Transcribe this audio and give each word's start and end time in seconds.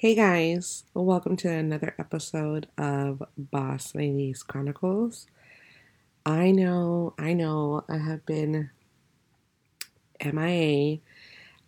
Hey 0.00 0.14
guys, 0.14 0.84
welcome 0.94 1.36
to 1.38 1.50
another 1.50 1.92
episode 1.98 2.68
of 2.78 3.20
Boss 3.36 3.96
Ladies 3.96 4.44
Chronicles. 4.44 5.26
I 6.24 6.52
know, 6.52 7.14
I 7.18 7.32
know, 7.32 7.82
I 7.88 7.96
have 7.96 8.24
been 8.24 8.70
MIA. 10.24 10.98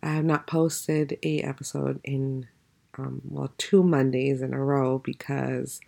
I 0.01 0.13
have 0.13 0.23
not 0.23 0.47
posted 0.47 1.19
a 1.21 1.41
episode 1.41 1.99
in 2.05 2.47
um, 2.97 3.21
well 3.25 3.51
two 3.57 3.83
Mondays 3.83 4.41
in 4.41 4.53
a 4.53 4.63
row 4.63 4.99
because 4.99 5.81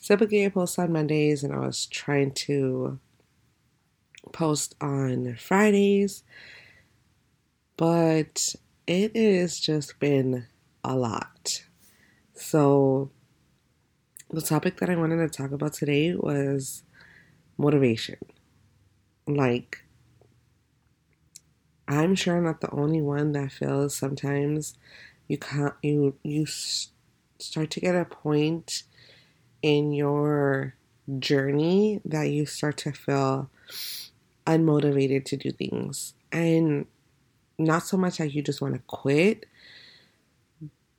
typically 0.00 0.46
I 0.46 0.48
post 0.48 0.78
on 0.78 0.90
Mondays 0.90 1.44
and 1.44 1.52
I 1.52 1.58
was 1.58 1.84
trying 1.84 2.32
to 2.46 2.98
post 4.32 4.74
on 4.80 5.36
Fridays, 5.38 6.24
but 7.76 8.56
it 8.86 9.14
has 9.14 9.60
just 9.60 10.00
been 10.00 10.46
a 10.82 10.96
lot. 10.96 11.64
So, 12.34 13.10
the 14.30 14.40
topic 14.42 14.76
that 14.78 14.90
I 14.90 14.96
wanted 14.96 15.16
to 15.16 15.28
talk 15.28 15.52
about 15.52 15.72
today 15.72 16.14
was 16.14 16.82
motivation. 17.58 18.18
Like, 19.26 19.84
I'm 21.86 22.14
sure 22.14 22.36
I'm 22.36 22.44
not 22.44 22.60
the 22.60 22.70
only 22.70 23.02
one 23.02 23.32
that 23.32 23.52
feels 23.52 23.94
sometimes 23.96 24.74
you 25.28 25.38
can't 25.38 25.74
you 25.82 26.18
you 26.22 26.46
start 26.46 27.70
to 27.72 27.80
get 27.80 27.94
a 27.94 28.04
point 28.04 28.84
in 29.62 29.92
your 29.92 30.76
journey 31.18 32.00
that 32.04 32.24
you 32.24 32.46
start 32.46 32.78
to 32.78 32.92
feel 32.92 33.50
unmotivated 34.46 35.24
to 35.26 35.36
do 35.36 35.52
things 35.52 36.14
and 36.32 36.86
not 37.58 37.84
so 37.84 37.96
much 37.96 38.20
like 38.20 38.34
you 38.34 38.42
just 38.42 38.62
want 38.62 38.74
to 38.74 38.82
quit 38.88 39.46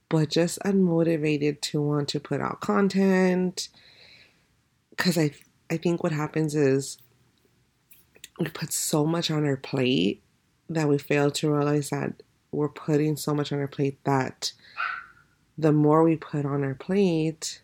but 0.09 0.30
just 0.30 0.59
unmotivated 0.59 1.62
to 1.62 1.82
want 1.82 2.08
to 2.09 2.20
put 2.20 2.41
out 2.41 2.62
content 2.62 3.70
because 4.91 5.18
I 5.18 5.32
I 5.70 5.77
think 5.77 6.04
what 6.04 6.12
happens 6.12 6.55
is 6.55 6.98
we 8.40 8.48
put 8.48 8.71
so 8.71 9.05
much 9.05 9.32
on 9.32 9.46
our 9.46 9.57
plate 9.57 10.21
that 10.70 10.88
we 10.88 10.98
fail 10.98 11.32
to 11.32 11.54
realize 11.54 11.90
that 11.90 12.21
we're 12.52 12.70
putting 12.70 13.18
so 13.18 13.34
much 13.34 13.52
on 13.52 13.60
our 13.60 13.68
plate 13.68 13.98
that 14.04 14.52
the 15.57 15.71
more 15.71 16.04
we 16.04 16.16
put 16.18 16.46
on 16.46 16.63
our 16.63 16.76
plate, 16.76 17.62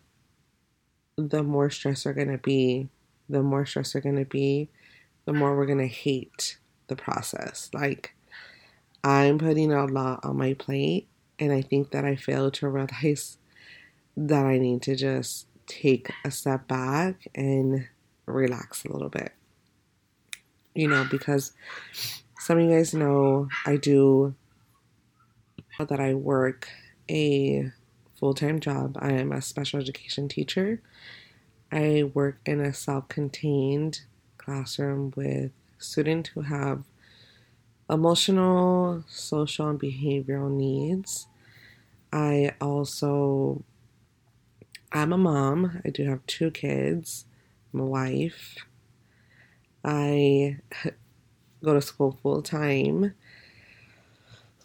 the 1.16 1.42
more 1.42 1.70
stress 1.70 2.04
we're 2.04 2.14
to 2.14 2.38
be. 2.38 2.88
The 3.28 3.42
more 3.42 3.64
stress 3.66 3.94
we're 3.94 4.00
to 4.00 4.24
be, 4.24 4.68
the 5.24 5.32
more 5.32 5.56
we're 5.56 5.66
to 5.66 5.86
hate 5.86 6.58
the 6.88 6.96
process. 6.96 7.70
Like, 7.72 8.14
I'm 9.04 9.38
putting 9.38 9.72
a 9.72 9.86
lot 9.86 10.24
on 10.24 10.36
my 10.36 10.54
plate 10.54 11.08
and 11.42 11.52
I 11.52 11.60
think 11.60 11.90
that 11.90 12.04
I 12.04 12.14
failed 12.14 12.54
to 12.54 12.68
realize 12.68 13.36
that 14.16 14.46
I 14.46 14.58
need 14.58 14.82
to 14.82 14.94
just 14.94 15.48
take 15.66 16.12
a 16.24 16.30
step 16.30 16.68
back 16.68 17.26
and 17.34 17.88
relax 18.26 18.84
a 18.84 18.92
little 18.92 19.08
bit. 19.08 19.32
You 20.72 20.86
know, 20.86 21.04
because 21.10 21.52
some 22.38 22.58
of 22.58 22.64
you 22.64 22.70
guys 22.70 22.94
know 22.94 23.48
I 23.66 23.76
do 23.76 24.34
that 25.80 25.98
I 25.98 26.14
work 26.14 26.68
a 27.10 27.72
full 28.14 28.34
time 28.34 28.60
job. 28.60 28.96
I 29.00 29.12
am 29.12 29.32
a 29.32 29.42
special 29.42 29.80
education 29.80 30.28
teacher. 30.28 30.80
I 31.72 32.04
work 32.14 32.38
in 32.46 32.60
a 32.60 32.72
self 32.72 33.08
contained 33.08 34.02
classroom 34.38 35.12
with 35.16 35.50
students 35.78 36.30
who 36.30 36.42
have 36.42 36.84
emotional, 37.90 39.02
social, 39.08 39.68
and 39.68 39.80
behavioral 39.80 40.50
needs. 40.50 41.26
I 42.12 42.52
also 42.60 43.64
I'm 44.94 45.12
a 45.12 45.18
mom. 45.18 45.80
I 45.84 45.90
do 45.90 46.04
have 46.04 46.24
two 46.26 46.50
kids. 46.50 47.24
I'm 47.72 47.80
a 47.80 47.86
wife. 47.86 48.58
I 49.84 50.58
go 51.64 51.74
to 51.74 51.80
school 51.80 52.18
full 52.22 52.42
time. 52.42 53.14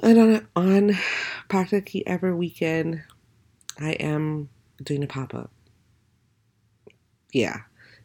And 0.03 0.19
on, 0.19 0.47
on 0.55 0.97
practically 1.47 2.05
every 2.05 2.33
weekend, 2.33 3.03
I 3.79 3.91
am 3.93 4.49
doing 4.83 5.03
a 5.03 5.07
pop 5.07 5.33
up. 5.33 5.51
Yeah. 7.31 7.61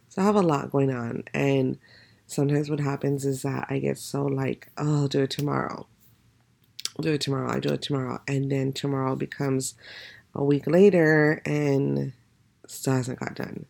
So 0.07 0.21
I 0.21 0.25
have 0.25 0.35
a 0.35 0.41
lot 0.41 0.71
going 0.71 0.91
on. 0.91 1.23
And 1.33 1.77
sometimes 2.25 2.69
what 2.69 2.79
happens 2.79 3.25
is 3.25 3.41
that 3.41 3.67
I 3.69 3.79
get 3.79 3.97
so 3.97 4.25
like, 4.25 4.69
oh, 4.77 5.01
I'll 5.01 5.07
do 5.07 5.23
it 5.23 5.29
tomorrow. 5.29 5.87
Do 6.99 7.13
it 7.13 7.21
tomorrow. 7.21 7.51
I 7.51 7.59
do 7.59 7.73
it 7.73 7.81
tomorrow. 7.81 8.21
And 8.27 8.51
then 8.51 8.73
tomorrow 8.73 9.15
becomes 9.15 9.75
a 10.35 10.43
week 10.43 10.67
later 10.67 11.41
and 11.45 12.13
still 12.67 12.93
hasn't 12.93 13.19
got 13.19 13.35
done. 13.35 13.65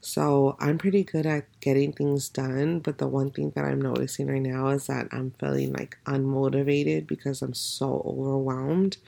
So 0.00 0.56
I'm 0.60 0.78
pretty 0.78 1.02
good 1.02 1.26
at 1.26 1.46
getting 1.60 1.92
things 1.92 2.28
done, 2.28 2.78
but 2.78 2.98
the 2.98 3.08
one 3.08 3.30
thing 3.30 3.50
that 3.56 3.64
I'm 3.64 3.80
noticing 3.80 4.28
right 4.28 4.40
now 4.40 4.68
is 4.68 4.86
that 4.86 5.08
I'm 5.10 5.32
feeling 5.40 5.72
like 5.72 5.98
unmotivated 6.06 7.06
because 7.06 7.42
I'm 7.42 7.54
so 7.54 8.02
overwhelmed. 8.06 8.98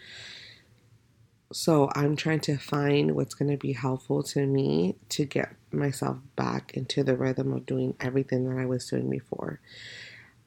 So 1.52 1.90
I'm 1.94 2.16
trying 2.16 2.40
to 2.40 2.56
find 2.56 3.14
what's 3.14 3.34
going 3.34 3.50
to 3.50 3.56
be 3.56 3.72
helpful 3.72 4.22
to 4.24 4.46
me 4.46 4.96
to 5.10 5.24
get 5.24 5.54
myself 5.72 6.18
back 6.36 6.72
into 6.74 7.04
the 7.04 7.16
rhythm 7.16 7.52
of 7.52 7.66
doing 7.66 7.94
everything 8.00 8.48
that 8.48 8.60
I 8.60 8.66
was 8.66 8.86
doing 8.86 9.10
before. 9.10 9.60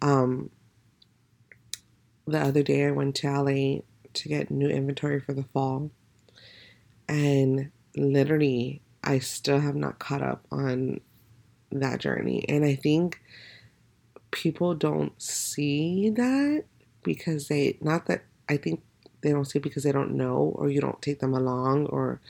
Um, 0.02 0.50
the 2.26 2.40
other 2.40 2.64
day 2.64 2.86
I 2.86 2.92
went 2.92 3.16
to 3.16 3.30
LA 3.30 3.82
to 4.14 4.30
get 4.30 4.52
new 4.52 4.70
inventory 4.70 5.20
for 5.20 5.34
the 5.34 5.44
fall. 5.44 5.92
And 7.08 7.72
literally, 7.96 8.82
I 9.04 9.20
still 9.20 9.60
have 9.60 9.76
not 9.76 10.00
caught 10.00 10.22
up 10.22 10.46
on 10.52 11.02
that 11.72 12.00
journey. 12.00 12.46
And 12.48 12.64
I 12.64 12.76
think 12.76 13.22
people 14.32 14.74
don't 14.74 15.20
see 15.22 16.10
that 16.12 16.64
because 17.04 17.48
they, 17.48 17.78
not 17.82 18.06
that 18.06 18.24
I 18.48 18.58
think 18.58 18.82
they 19.22 19.32
don't 19.32 19.46
see 19.46 19.60
because 19.60 19.84
they 19.84 19.92
don't 19.92 20.16
know 20.16 20.54
or 20.56 20.70
you 20.70 20.82
don't 20.82 21.02
take 21.02 21.20
them 21.20 21.34
along 21.34 21.88
or 21.88 22.22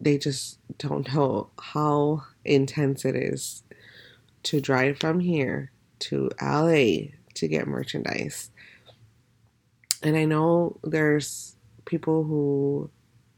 they 0.00 0.18
just 0.18 0.58
don't 0.78 1.12
know 1.12 1.50
how 1.58 2.24
intense 2.44 3.04
it 3.04 3.16
is 3.16 3.62
to 4.42 4.60
drive 4.60 4.98
from 4.98 5.20
here 5.20 5.72
to 5.98 6.30
LA 6.40 7.15
to 7.36 7.48
get 7.48 7.66
merchandise. 7.66 8.50
And 10.02 10.16
I 10.16 10.24
know 10.24 10.78
there's 10.84 11.56
people 11.84 12.24
who 12.24 12.90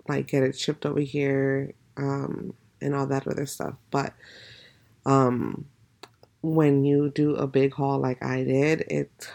like 0.08 0.28
get 0.28 0.42
it 0.42 0.58
shipped 0.58 0.86
over 0.86 1.00
here 1.00 1.72
um, 1.96 2.54
and 2.80 2.94
all 2.94 3.06
that 3.06 3.26
other 3.26 3.46
stuff, 3.46 3.74
but 3.90 4.14
um, 5.06 5.66
when 6.40 6.84
you 6.84 7.10
do 7.10 7.34
a 7.34 7.46
big 7.46 7.74
haul 7.74 7.98
like 7.98 8.22
I 8.22 8.44
did, 8.44 8.82
it 8.88 9.30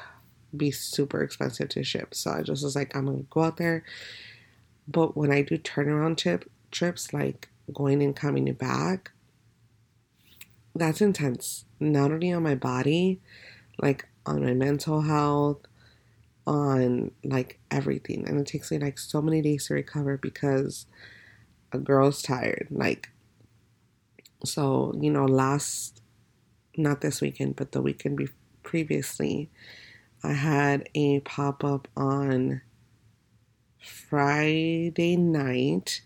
be 0.56 0.72
super 0.72 1.22
expensive 1.22 1.69
to 1.69 1.84
ship. 1.84 2.13
So 2.13 2.31
I 2.31 2.44
just 2.44 2.63
was 2.63 2.75
like, 2.75 2.96
I'm 2.96 3.06
gonna 3.06 3.23
go 3.29 3.44
out 3.44 3.57
there. 3.57 3.84
But 4.88 5.18
when 5.18 5.31
I 5.31 5.41
do 5.41 5.57
turnaround 5.57 6.18
trip 6.18 6.50
trips, 6.72 7.13
like 7.13 7.50
going 7.73 8.02
and 8.03 8.16
coming 8.16 8.52
back, 8.53 9.12
that's 10.75 11.02
intense. 11.02 11.66
Not 11.79 12.12
only 12.12 12.31
on 12.31 12.44
my 12.44 12.56
body, 12.56 13.19
like 13.79 14.07
on 14.25 14.44
my 14.44 14.53
mental 14.53 15.01
health, 15.01 15.59
on 16.45 17.11
like 17.23 17.59
everything. 17.72 18.28
And 18.28 18.39
it 18.39 18.47
takes 18.47 18.72
me 18.72 18.79
like 18.79 19.00
so 19.00 19.22
many 19.22 19.41
days 19.41 19.67
to 19.67 19.75
recover 19.75 20.17
because 20.17 20.85
a 21.72 21.78
girl's 21.78 22.22
tired. 22.22 22.67
Like, 22.72 23.09
so, 24.45 24.94
you 25.00 25.11
know, 25.11 25.25
last, 25.25 26.01
not 26.78 27.01
this 27.01 27.22
weekend, 27.22 27.56
but 27.56 27.72
the 27.72 27.81
weekend 27.81 28.17
be- 28.17 28.29
previously, 28.63 29.50
I 30.23 30.34
had 30.34 30.90
a 30.95 31.22
pop 31.22 31.63
up 31.63 31.88
on 31.97 32.61
Friday 33.79 35.16
night, 35.17 36.02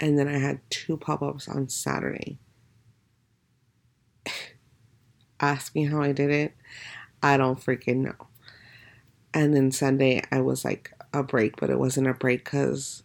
and 0.00 0.18
then 0.18 0.28
I 0.28 0.38
had 0.38 0.60
two 0.70 0.96
pop 0.96 1.22
ups 1.22 1.48
on 1.48 1.68
Saturday. 1.68 2.38
Ask 5.40 5.74
me 5.74 5.86
how 5.86 6.02
I 6.02 6.12
did 6.12 6.30
it. 6.30 6.54
I 7.22 7.36
don't 7.36 7.60
freaking 7.60 7.98
know. 7.98 8.28
And 9.32 9.54
then 9.54 9.70
Sunday 9.70 10.22
I 10.32 10.40
was 10.40 10.64
like 10.64 10.92
a 11.12 11.22
break, 11.22 11.56
but 11.56 11.70
it 11.70 11.78
wasn't 11.78 12.08
a 12.08 12.14
break 12.14 12.44
because 12.44 13.02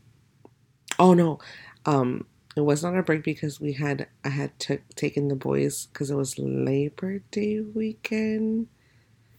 oh 1.00 1.14
no, 1.14 1.40
um, 1.86 2.26
it 2.56 2.62
was 2.62 2.84
not 2.84 2.98
a 2.98 3.04
break 3.04 3.24
because 3.24 3.60
we 3.60 3.74
had 3.74 4.08
I 4.24 4.30
had 4.30 4.58
took 4.60 4.82
taken 4.96 5.28
the 5.28 5.36
boys 5.36 5.88
because 5.88 6.10
it 6.12 6.16
was 6.16 6.40
Labor 6.40 7.20
Day 7.32 7.62
weekend. 7.62 8.68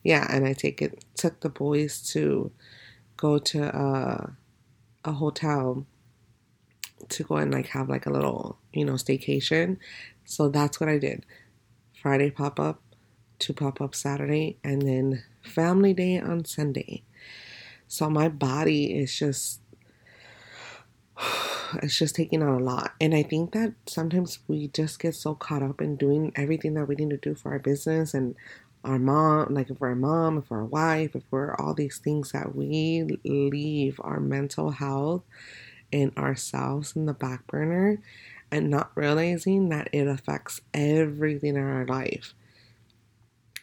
Yeah, 0.05 0.27
and 0.31 0.47
I 0.47 0.53
take 0.53 0.83
it 0.83 1.05
took 1.17 1.41
the 1.41 1.49
boys 1.49 2.01
to 2.13 2.53
go 3.17 3.39
to 3.39 3.77
uh, 3.77 4.27
a 5.05 5.13
hotel 5.13 5.87
to 7.09 7.25
go 7.25 7.37
and 7.37 7.53
like 7.53 7.69
have 7.69 7.89
like 7.89 8.07
a 8.07 8.11
little 8.11 8.59
you 8.73 8.85
know 8.85 8.95
staycation. 8.95 9.79
So 10.25 10.49
that's 10.49 10.81
what 10.81 10.89
I 10.89 10.99
did. 10.99 11.25
Friday 12.03 12.31
pop 12.31 12.61
up, 12.61 12.81
to 13.41 13.53
pop 13.53 13.81
up 13.81 13.95
Saturday, 13.95 14.57
and 14.65 14.83
then 14.83 15.25
family 15.43 15.95
day 15.95 16.19
on 16.19 16.45
Sunday. 16.45 17.03
So 17.89 18.11
my 18.11 18.29
body 18.29 18.99
is 18.99 19.17
just 19.17 19.61
it's 21.83 21.99
just 21.99 22.15
taking 22.15 22.43
on 22.43 22.61
a 22.61 22.65
lot. 22.65 22.93
And 23.01 23.15
I 23.15 23.23
think 23.23 23.53
that 23.53 23.75
sometimes 23.87 24.39
we 24.49 24.69
just 24.69 24.99
get 24.99 25.15
so 25.15 25.35
caught 25.35 25.63
up 25.63 25.81
in 25.81 25.97
doing 25.97 26.33
everything 26.37 26.75
that 26.75 26.87
we 26.87 26.97
need 26.97 27.11
to 27.11 27.17
do 27.17 27.35
for 27.35 27.53
our 27.53 27.59
business 27.59 28.15
and 28.15 28.35
our 28.85 28.99
mom, 28.99 29.53
like 29.53 29.69
if 29.69 29.81
we're 29.81 29.91
a 29.91 29.97
mom, 29.97 30.39
if 30.39 30.49
we're 30.49 30.61
a 30.61 30.67
wife, 30.67 31.17
if 31.17 31.25
we're 31.31 31.55
all 31.57 31.75
these 31.75 31.99
things 31.99 32.33
that 32.33 32.55
we 32.55 33.19
leave 33.25 34.01
our 34.03 34.21
mental 34.21 34.71
health 34.71 35.23
and 35.93 36.17
ourselves 36.17 36.95
in 36.95 37.07
the 37.07 37.13
back 37.13 37.47
burner 37.49 38.01
and 38.51 38.71
not 38.71 38.93
realizing 38.95 39.71
that 39.71 39.89
it 39.93 40.07
affects 40.07 40.61
everything 40.73 41.57
in 41.57 41.63
our 41.63 41.85
life. 41.85 42.35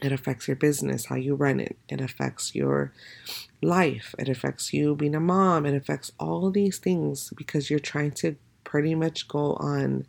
It 0.03 0.11
affects 0.11 0.47
your 0.47 0.57
business, 0.57 1.05
how 1.05 1.15
you 1.15 1.33
run 1.33 1.61
it. 1.61 1.77
It 1.87 2.01
affects 2.01 2.53
your 2.53 2.91
life. 3.61 4.13
It 4.19 4.27
affects 4.27 4.73
you 4.73 4.95
being 4.95 5.15
a 5.15 5.19
mom. 5.19 5.65
It 5.65 5.75
affects 5.75 6.11
all 6.19 6.51
these 6.51 6.77
things 6.77 7.31
because 7.37 7.69
you're 7.69 7.79
trying 7.79 8.11
to 8.11 8.35
pretty 8.65 8.95
much 8.95 9.27
go 9.27 9.53
on 9.53 10.05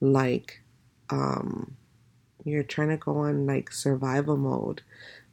like 0.00 0.62
um 1.10 1.76
you're 2.44 2.62
trying 2.62 2.88
to 2.88 2.96
go 2.96 3.18
on 3.18 3.46
like 3.46 3.72
survival 3.72 4.36
mode 4.36 4.82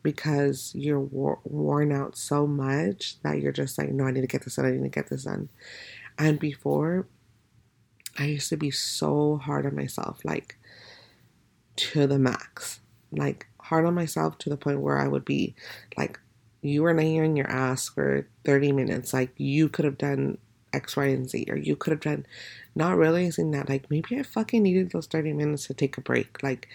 because 0.04 0.72
you're 0.76 1.00
wor- 1.00 1.40
worn 1.44 1.92
out 1.92 2.16
so 2.16 2.46
much 2.46 3.16
that 3.24 3.42
you're 3.42 3.52
just 3.52 3.78
like 3.78 3.92
no 3.92 4.06
I 4.06 4.12
need 4.12 4.22
to 4.22 4.28
get 4.28 4.44
this 4.44 4.56
done 4.56 4.66
I 4.66 4.72
need 4.72 4.84
to 4.84 4.90
get 4.90 5.10
this 5.10 5.24
done 5.24 5.50
and 6.18 6.40
before 6.40 7.08
I 8.18 8.26
used 8.26 8.50
to 8.50 8.58
be 8.58 8.72
so 8.72 9.38
hard 9.38 9.66
on 9.66 9.76
myself 9.76 10.22
like 10.24 10.58
to 11.78 12.08
the 12.08 12.20
max 12.20 12.80
like 13.12 13.48
hard 13.66 13.86
on 13.86 13.94
myself 13.94 14.38
to 14.40 14.50
the 14.50 14.58
point 14.58 14.82
where 14.82 14.98
I 14.98 15.08
would 15.08 15.26
be 15.26 15.56
like 15.98 16.20
you 16.62 16.82
were 16.84 16.94
laying 16.94 17.36
your 17.36 17.50
ass 17.50 17.90
for 17.90 18.28
30 18.44 18.72
minutes 18.72 19.14
like 19.14 19.32
you 19.38 19.70
could 19.70 19.86
have 19.86 19.98
done 19.98 20.38
X, 20.76 20.98
Y, 20.98 21.06
and 21.06 21.30
Z, 21.30 21.46
or 21.50 21.56
you 21.56 21.76
could 21.76 21.92
have 21.92 22.02
done, 22.02 22.26
not 22.76 22.98
realizing 22.98 23.52
that, 23.52 23.70
like, 23.70 23.90
maybe 23.90 24.20
I 24.20 24.24
fucking 24.24 24.62
needed 24.62 24.92
those 24.92 25.08
30 25.08 25.34
minutes 25.34 25.68
to 25.68 25.74
take 25.74 25.98
a 25.98 26.02
break, 26.02 26.44
like, 26.44 26.68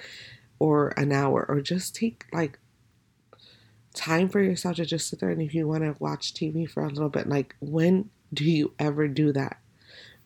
or 0.59 0.89
an 0.97 1.13
hour, 1.13 1.45
or 1.49 1.61
just 1.61 1.95
take, 1.95 2.25
like, 2.33 2.59
time 3.95 4.29
for 4.29 4.41
yourself 4.41 4.77
to 4.77 4.87
just 4.87 5.09
sit 5.09 5.21
there. 5.21 5.31
And 5.31 5.43
if 5.43 5.55
you 5.55 5.69
want 5.69 5.85
to 5.85 5.95
watch 5.99 6.35
TV 6.35 6.69
for 6.69 6.83
a 6.83 6.89
little 6.89 7.11
bit, 7.11 7.29
like, 7.29 7.55
when 7.61 8.11
do 8.33 8.45
you 8.45 8.73
ever 8.79 9.07
do 9.07 9.33
that? 9.33 9.59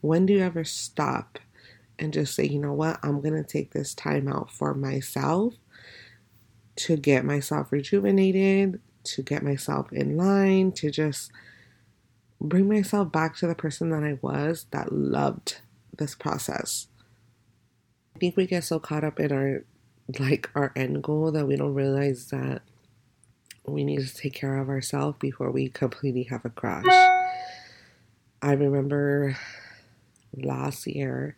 When 0.00 0.26
do 0.26 0.34
you 0.34 0.40
ever 0.40 0.64
stop 0.64 1.38
and 1.98 2.12
just 2.12 2.34
say, 2.34 2.44
you 2.44 2.58
know 2.58 2.72
what, 2.72 3.00
I'm 3.02 3.20
going 3.20 3.34
to 3.34 3.42
take 3.42 3.72
this 3.72 3.94
time 3.94 4.28
out 4.28 4.50
for 4.50 4.74
myself 4.74 5.54
to 6.76 6.96
get 6.96 7.24
myself 7.24 7.70
rejuvenated, 7.70 8.80
to 9.04 9.22
get 9.22 9.42
myself 9.42 9.92
in 9.92 10.16
line, 10.16 10.72
to 10.72 10.90
just 10.90 11.30
bring 12.40 12.68
myself 12.68 13.10
back 13.10 13.36
to 13.36 13.46
the 13.46 13.54
person 13.54 13.90
that 13.90 14.02
I 14.02 14.18
was 14.20 14.66
that 14.70 14.92
loved 14.92 15.58
this 15.96 16.14
process. 16.14 16.88
I 18.14 18.18
think 18.18 18.36
we 18.36 18.46
get 18.46 18.64
so 18.64 18.78
caught 18.78 19.04
up 19.04 19.18
in 19.18 19.32
our 19.32 19.64
like 20.18 20.50
our 20.54 20.72
end 20.76 21.02
goal 21.02 21.32
that 21.32 21.46
we 21.46 21.56
don't 21.56 21.74
realize 21.74 22.26
that 22.26 22.62
we 23.66 23.84
need 23.84 24.06
to 24.06 24.14
take 24.14 24.34
care 24.34 24.58
of 24.58 24.68
ourselves 24.68 25.16
before 25.18 25.50
we 25.50 25.68
completely 25.70 26.24
have 26.24 26.44
a 26.44 26.50
crash. 26.50 26.84
I 28.42 28.52
remember 28.52 29.38
last 30.36 30.86
year 30.86 31.36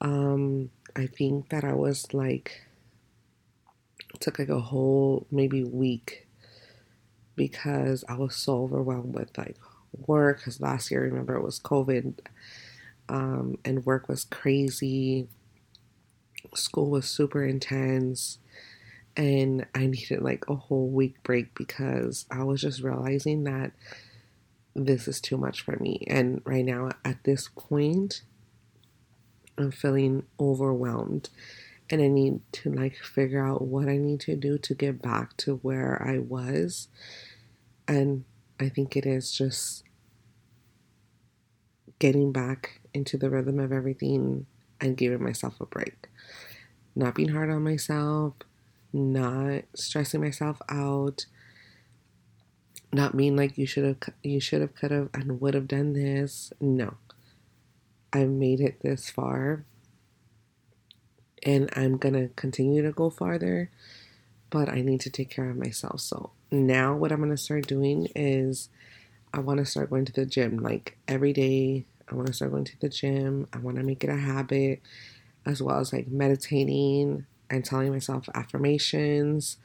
um 0.00 0.70
I 0.96 1.06
think 1.06 1.50
that 1.50 1.64
I 1.64 1.74
was 1.74 2.14
like 2.14 2.62
took 4.20 4.38
like 4.38 4.48
a 4.48 4.60
whole 4.60 5.26
maybe 5.30 5.64
week 5.64 6.26
because 7.36 8.04
I 8.08 8.14
was 8.16 8.34
so 8.34 8.62
overwhelmed 8.62 9.14
with 9.14 9.36
like 9.38 9.56
work. 10.06 10.38
Because 10.38 10.60
last 10.60 10.90
year, 10.90 11.02
remember, 11.02 11.34
it 11.34 11.42
was 11.42 11.60
COVID 11.60 12.14
um, 13.08 13.58
and 13.64 13.86
work 13.86 14.08
was 14.08 14.24
crazy. 14.24 15.28
School 16.54 16.90
was 16.90 17.08
super 17.08 17.44
intense. 17.44 18.38
And 19.16 19.66
I 19.74 19.86
needed 19.86 20.22
like 20.22 20.44
a 20.48 20.54
whole 20.54 20.88
week 20.88 21.22
break 21.22 21.54
because 21.54 22.26
I 22.30 22.44
was 22.44 22.60
just 22.60 22.82
realizing 22.82 23.44
that 23.44 23.72
this 24.74 25.08
is 25.08 25.20
too 25.20 25.36
much 25.36 25.62
for 25.62 25.76
me. 25.80 26.04
And 26.06 26.40
right 26.44 26.64
now, 26.64 26.90
at 27.04 27.24
this 27.24 27.48
point, 27.56 28.22
I'm 29.56 29.72
feeling 29.72 30.24
overwhelmed 30.38 31.30
and 31.90 32.02
I 32.02 32.08
need 32.08 32.40
to 32.52 32.72
like 32.72 32.96
figure 32.96 33.44
out 33.44 33.62
what 33.62 33.88
I 33.88 33.96
need 33.96 34.20
to 34.20 34.36
do 34.36 34.58
to 34.58 34.74
get 34.74 35.00
back 35.00 35.36
to 35.38 35.56
where 35.56 36.02
I 36.06 36.18
was 36.18 36.88
and 37.86 38.24
I 38.60 38.68
think 38.68 38.96
it 38.96 39.06
is 39.06 39.32
just 39.32 39.84
getting 41.98 42.32
back 42.32 42.80
into 42.92 43.16
the 43.16 43.30
rhythm 43.30 43.58
of 43.58 43.72
everything 43.72 44.46
and 44.80 44.96
giving 44.96 45.22
myself 45.22 45.60
a 45.60 45.66
break. 45.66 46.08
Not 46.94 47.14
being 47.14 47.30
hard 47.30 47.50
on 47.50 47.62
myself, 47.62 48.34
not 48.92 49.62
stressing 49.74 50.20
myself 50.20 50.60
out, 50.68 51.26
not 52.92 53.16
being 53.16 53.36
like 53.36 53.58
you 53.58 53.66
should 53.66 53.84
have 53.84 54.14
you 54.22 54.40
should 54.40 54.60
have 54.60 54.74
could 54.74 54.90
have 54.90 55.08
and 55.14 55.40
would 55.40 55.54
have 55.54 55.68
done 55.68 55.92
this. 55.92 56.52
No. 56.60 56.94
I've 58.12 58.30
made 58.30 58.60
it 58.60 58.80
this 58.80 59.10
far 59.10 59.64
and 61.42 61.70
I'm 61.74 61.98
to 61.98 62.28
continue 62.36 62.82
to 62.82 62.92
go 62.92 63.10
farther, 63.10 63.70
but 64.50 64.68
I 64.68 64.80
need 64.80 65.00
to 65.02 65.10
take 65.10 65.30
care 65.30 65.50
of 65.50 65.56
myself. 65.56 66.00
So 66.00 66.30
now 66.50 66.94
what 66.94 67.12
I'm 67.12 67.20
to 67.30 67.36
start 67.36 67.66
doing 67.66 68.08
is 68.14 68.68
I 69.32 69.40
want 69.40 69.58
to 69.58 69.66
start 69.66 69.90
going 69.90 70.04
to 70.06 70.12
the 70.12 70.26
gym 70.26 70.58
like 70.58 70.96
every 71.06 71.32
day. 71.32 71.84
I 72.10 72.14
want 72.14 72.28
to 72.28 72.32
start 72.32 72.52
going 72.52 72.64
to 72.64 72.80
the 72.80 72.88
gym. 72.88 73.46
I 73.52 73.58
want 73.58 73.76
to 73.76 73.82
make 73.82 74.02
it 74.02 74.10
a 74.10 74.16
habit 74.16 74.80
as 75.44 75.62
well 75.62 75.78
as 75.78 75.92
like 75.92 76.08
meditating 76.08 77.26
and 77.50 77.64
telling 77.64 77.90
myself 77.90 78.28
affirmations. 78.34 79.56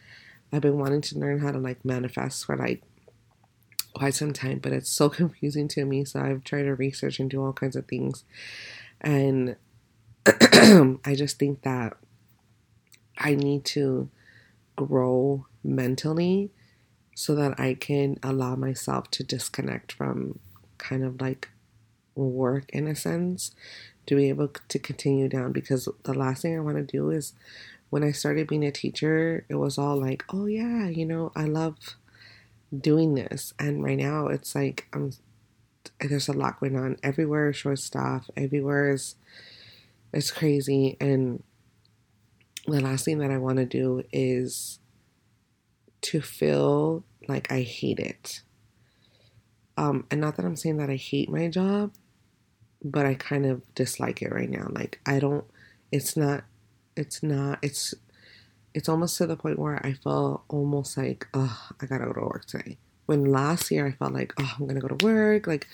I've 0.52 0.62
been 0.62 0.78
wanting 0.78 1.02
to 1.02 1.20
learn 1.20 1.40
how 1.40 1.52
to 1.52 1.58
like 1.58 1.84
manifest 1.84 2.46
for 2.46 2.56
like 2.56 2.84
quite 3.94 4.14
some 4.14 4.34
time, 4.34 4.60
but 4.60 4.74
it's 4.74 4.90
so 4.90 5.10
confusing 5.22 5.68
to 5.70 5.86
me. 5.86 6.06
So 6.06 6.20
I've 6.20 6.44
tried 6.44 6.64
to 6.64 6.76
research 6.76 7.20
and 7.20 7.30
do 7.30 7.44
all 7.44 7.54
kinds 7.54 7.76
of 7.76 7.86
things. 7.86 8.24
And 9.02 9.56
I 11.06 11.16
just 11.16 11.40
think 11.40 11.64
that 11.64 11.98
I 13.18 13.36
need 13.36 13.66
to 13.66 14.10
grow 14.76 15.46
mentally 15.64 16.52
so 17.16 17.36
that 17.36 17.60
I 17.60 17.74
can 17.74 18.18
allow 18.24 18.56
myself 18.56 19.12
to 19.12 19.24
disconnect 19.24 19.92
from 19.92 20.40
kind 20.78 21.04
of 21.04 21.22
like 21.22 21.50
work 22.16 22.70
in 22.70 22.88
a 22.88 22.96
sense 22.96 23.52
to 24.06 24.16
be 24.16 24.30
able 24.30 24.50
to 24.68 24.80
continue 24.80 25.28
down 25.30 25.52
because 25.52 25.88
the 26.04 26.14
last 26.14 26.42
thing 26.42 26.56
I 26.58 26.62
want 26.62 26.78
to 26.78 26.84
do 26.84 27.10
is 27.10 27.34
when 27.90 28.04
I 28.04 28.12
started 28.12 28.48
being 28.48 28.66
a 28.66 28.72
teacher, 28.72 29.46
it 29.50 29.56
was 29.56 29.78
all 29.78 30.00
like, 30.00 30.24
oh 30.34 30.46
yeah, 30.46 30.88
you 30.88 31.06
know, 31.06 31.32
I 31.36 31.46
love 31.46 31.78
doing 32.76 33.16
this. 33.16 33.54
And 33.60 33.84
right 33.84 33.98
now 33.98 34.28
it's 34.28 34.56
like 34.56 34.88
I'm 34.94 35.12
there's 36.00 36.30
a 36.30 36.34
lot 36.34 36.60
going 36.60 36.76
on. 36.78 36.98
Everywhere 37.04 37.52
short 37.54 37.80
staff, 37.80 38.30
everywhere 38.36 38.92
is 38.94 39.16
it's 40.14 40.32
crazy 40.32 40.98
and 41.00 41.44
the 42.68 42.80
last 42.80 43.06
thing 43.06 43.20
that 43.20 43.32
I 43.32 43.38
want 43.38 43.58
to 43.58 43.66
do 43.66 44.04
is 44.12 44.80
to 46.02 46.22
feel 46.22 47.04
like 47.28 47.52
I 47.52 47.62
hate 47.62 48.00
it. 48.00 48.42
Um, 49.78 50.06
and 50.12 50.22
not 50.22 50.38
that 50.38 50.46
I'm 50.46 50.56
saying 50.56 50.78
that 50.78 50.90
I 50.90 50.96
hate 50.96 51.30
my 51.30 51.48
job, 51.48 51.94
but 52.84 53.06
I 53.06 53.16
kind 53.16 53.46
of 53.46 53.62
dislike 53.76 54.22
it 54.22 54.32
right 54.32 54.50
now. 54.50 54.68
Like 54.70 55.00
I 55.06 55.20
don't 55.20 55.46
it's 55.92 56.16
not 56.16 56.44
it's 56.96 57.24
not 57.24 57.60
it's 57.62 57.94
it's 58.74 58.90
almost 58.90 59.18
to 59.18 59.28
the 59.28 59.36
point 59.36 59.60
where 59.60 59.86
I 59.86 59.94
feel 59.94 60.44
almost 60.48 60.98
like, 60.98 61.28
oh, 61.34 61.70
I 61.80 61.86
gotta 61.86 62.06
go 62.06 62.14
to 62.14 62.22
work 62.22 62.46
today. 62.46 62.78
When 63.06 63.26
last 63.26 63.72
year 63.72 63.86
I 63.86 63.92
felt 63.92 64.14
like, 64.14 64.34
oh, 64.40 64.56
I'm 64.60 64.68
gonna 64.68 64.80
go 64.80 64.88
to 64.88 65.06
work, 65.06 65.48
like 65.48 65.68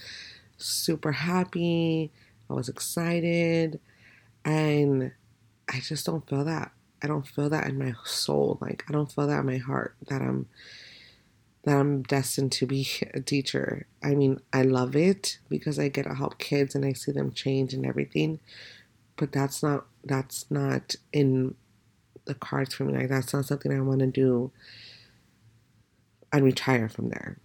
super 0.57 1.11
happy. 1.11 2.11
I 2.49 2.53
was 2.53 2.69
excited. 2.69 3.79
And 4.49 5.11
I 5.71 5.79
just 5.79 6.07
don't 6.07 6.27
feel 6.27 6.43
that. 6.43 6.71
I 7.03 7.07
don't 7.07 7.27
feel 7.27 7.49
that 7.49 7.67
in 7.67 7.77
my 7.77 7.93
soul. 8.03 8.57
Like 8.59 8.83
I 8.89 8.91
don't 8.91 9.11
feel 9.11 9.27
that 9.27 9.41
in 9.41 9.45
my 9.45 9.57
heart 9.57 9.95
that 10.07 10.23
I'm 10.23 10.47
that 11.63 11.77
I'm 11.77 12.01
destined 12.01 12.51
to 12.53 12.65
be 12.65 12.87
a 13.13 13.21
teacher. 13.21 13.85
I 14.01 14.15
mean, 14.15 14.41
I 14.51 14.63
love 14.63 14.95
it 14.95 15.37
because 15.49 15.77
I 15.77 15.89
get 15.89 16.05
to 16.05 16.15
help 16.15 16.39
kids 16.39 16.73
and 16.73 16.83
I 16.83 16.93
see 16.93 17.11
them 17.11 17.31
change 17.31 17.75
and 17.75 17.85
everything. 17.85 18.39
But 19.17 19.31
that's 19.31 19.61
not 19.61 19.85
that's 20.03 20.49
not 20.49 20.95
in 21.13 21.53
the 22.25 22.33
cards 22.33 22.73
for 22.73 22.85
me. 22.85 22.97
Like 22.97 23.09
that's 23.09 23.31
not 23.31 23.45
something 23.45 23.71
I 23.71 23.81
want 23.81 23.99
to 23.99 24.07
do 24.07 24.49
and 26.33 26.43
retire 26.43 26.89
from 26.89 27.09
there. 27.09 27.37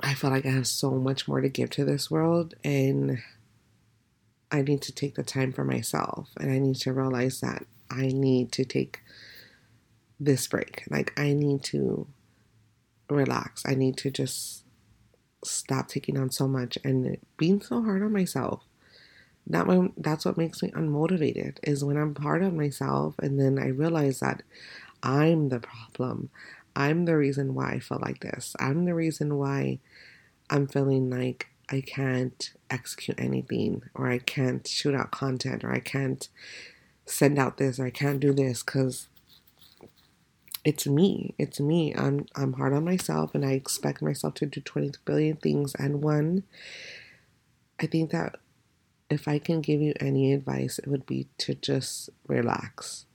I 0.00 0.14
feel 0.14 0.30
like 0.30 0.46
I 0.46 0.50
have 0.50 0.66
so 0.66 0.90
much 0.90 1.28
more 1.28 1.40
to 1.40 1.48
give 1.48 1.70
to 1.70 1.84
this 1.84 2.10
world 2.10 2.54
and 2.64 3.22
I 4.50 4.62
need 4.62 4.82
to 4.82 4.92
take 4.92 5.16
the 5.16 5.22
time 5.22 5.52
for 5.52 5.64
myself 5.64 6.30
and 6.38 6.50
I 6.50 6.58
need 6.58 6.76
to 6.76 6.92
realize 6.92 7.40
that 7.40 7.64
I 7.90 8.08
need 8.08 8.52
to 8.52 8.64
take 8.64 9.00
this 10.18 10.46
break. 10.46 10.84
Like, 10.88 11.12
I 11.18 11.32
need 11.32 11.62
to 11.64 12.06
relax. 13.10 13.64
I 13.66 13.74
need 13.74 13.96
to 13.98 14.10
just 14.10 14.64
stop 15.44 15.88
taking 15.88 16.18
on 16.18 16.30
so 16.30 16.48
much 16.48 16.78
and 16.84 17.18
being 17.36 17.60
so 17.60 17.82
hard 17.82 18.02
on 18.02 18.12
myself. 18.12 18.62
That 19.48 19.66
when, 19.66 19.92
that's 19.96 20.24
what 20.24 20.36
makes 20.36 20.62
me 20.62 20.70
unmotivated 20.70 21.58
is 21.62 21.84
when 21.84 21.96
I'm 21.96 22.14
hard 22.16 22.42
on 22.42 22.56
myself 22.56 23.14
and 23.20 23.38
then 23.38 23.58
I 23.58 23.68
realize 23.68 24.20
that 24.20 24.42
I'm 25.02 25.50
the 25.50 25.60
problem. 25.60 26.30
I'm 26.74 27.04
the 27.04 27.16
reason 27.16 27.54
why 27.54 27.72
I 27.72 27.78
feel 27.78 28.00
like 28.02 28.20
this. 28.20 28.56
I'm 28.58 28.84
the 28.84 28.94
reason 28.94 29.36
why 29.36 29.78
I'm 30.50 30.66
feeling 30.66 31.10
like 31.10 31.48
I 31.68 31.80
can't 31.80 32.52
execute 32.70 33.20
anything 33.20 33.82
or 33.94 34.08
I 34.08 34.18
can't 34.18 34.66
shoot 34.66 34.94
out 34.94 35.10
content 35.10 35.64
or 35.64 35.72
I 35.72 35.80
can't 35.80 36.28
send 37.04 37.38
out 37.38 37.56
this 37.56 37.78
or 37.78 37.86
I 37.86 37.90
can't 37.90 38.20
do 38.20 38.32
this 38.32 38.62
cuz 38.62 39.08
it's 40.64 40.86
me. 40.86 41.34
It's 41.38 41.60
me. 41.60 41.94
I'm 41.94 42.26
I'm 42.34 42.54
hard 42.54 42.72
on 42.72 42.84
myself 42.84 43.34
and 43.34 43.44
I 43.44 43.52
expect 43.52 44.02
myself 44.02 44.34
to 44.34 44.46
do 44.46 44.60
20 44.60 44.92
billion 45.04 45.36
things 45.36 45.74
and 45.76 46.02
one 46.02 46.44
I 47.78 47.86
think 47.86 48.10
that 48.10 48.36
if 49.08 49.28
I 49.28 49.38
can 49.38 49.60
give 49.60 49.80
you 49.80 49.92
any 50.00 50.32
advice 50.32 50.78
it 50.78 50.88
would 50.88 51.06
be 51.06 51.28
to 51.38 51.54
just 51.54 52.10
relax. 52.26 53.06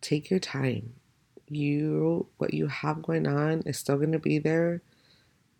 Take 0.00 0.30
your 0.30 0.40
time. 0.40 0.94
You 1.48 2.26
what 2.36 2.52
you 2.52 2.66
have 2.66 3.02
going 3.02 3.26
on 3.26 3.62
is 3.62 3.78
still 3.78 3.96
going 3.96 4.12
to 4.12 4.18
be 4.18 4.38
there 4.38 4.82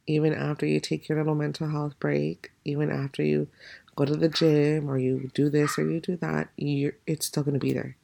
even 0.09 0.33
after 0.33 0.65
you 0.65 0.81
take 0.81 1.09
your 1.09 1.19
little 1.19 1.35
mental 1.35 1.69
health 1.69 1.95
break, 2.00 2.50
even 2.65 2.91
after 2.91 3.23
you 3.23 3.47
go 3.95 4.07
to 4.07 4.17
the 4.17 4.29
gym 4.29 4.88
or 4.88 4.99
you 4.99 5.31
do 5.35 5.50
this 5.50 5.79
or 5.79 5.88
you 5.88 6.00
do 6.00 6.17
that, 6.17 6.49
you're, 6.57 6.95
it's 7.07 7.27
still 7.27 7.43
going 7.43 7.55
to 7.55 7.61
be 7.61 7.75
there. 7.75 7.97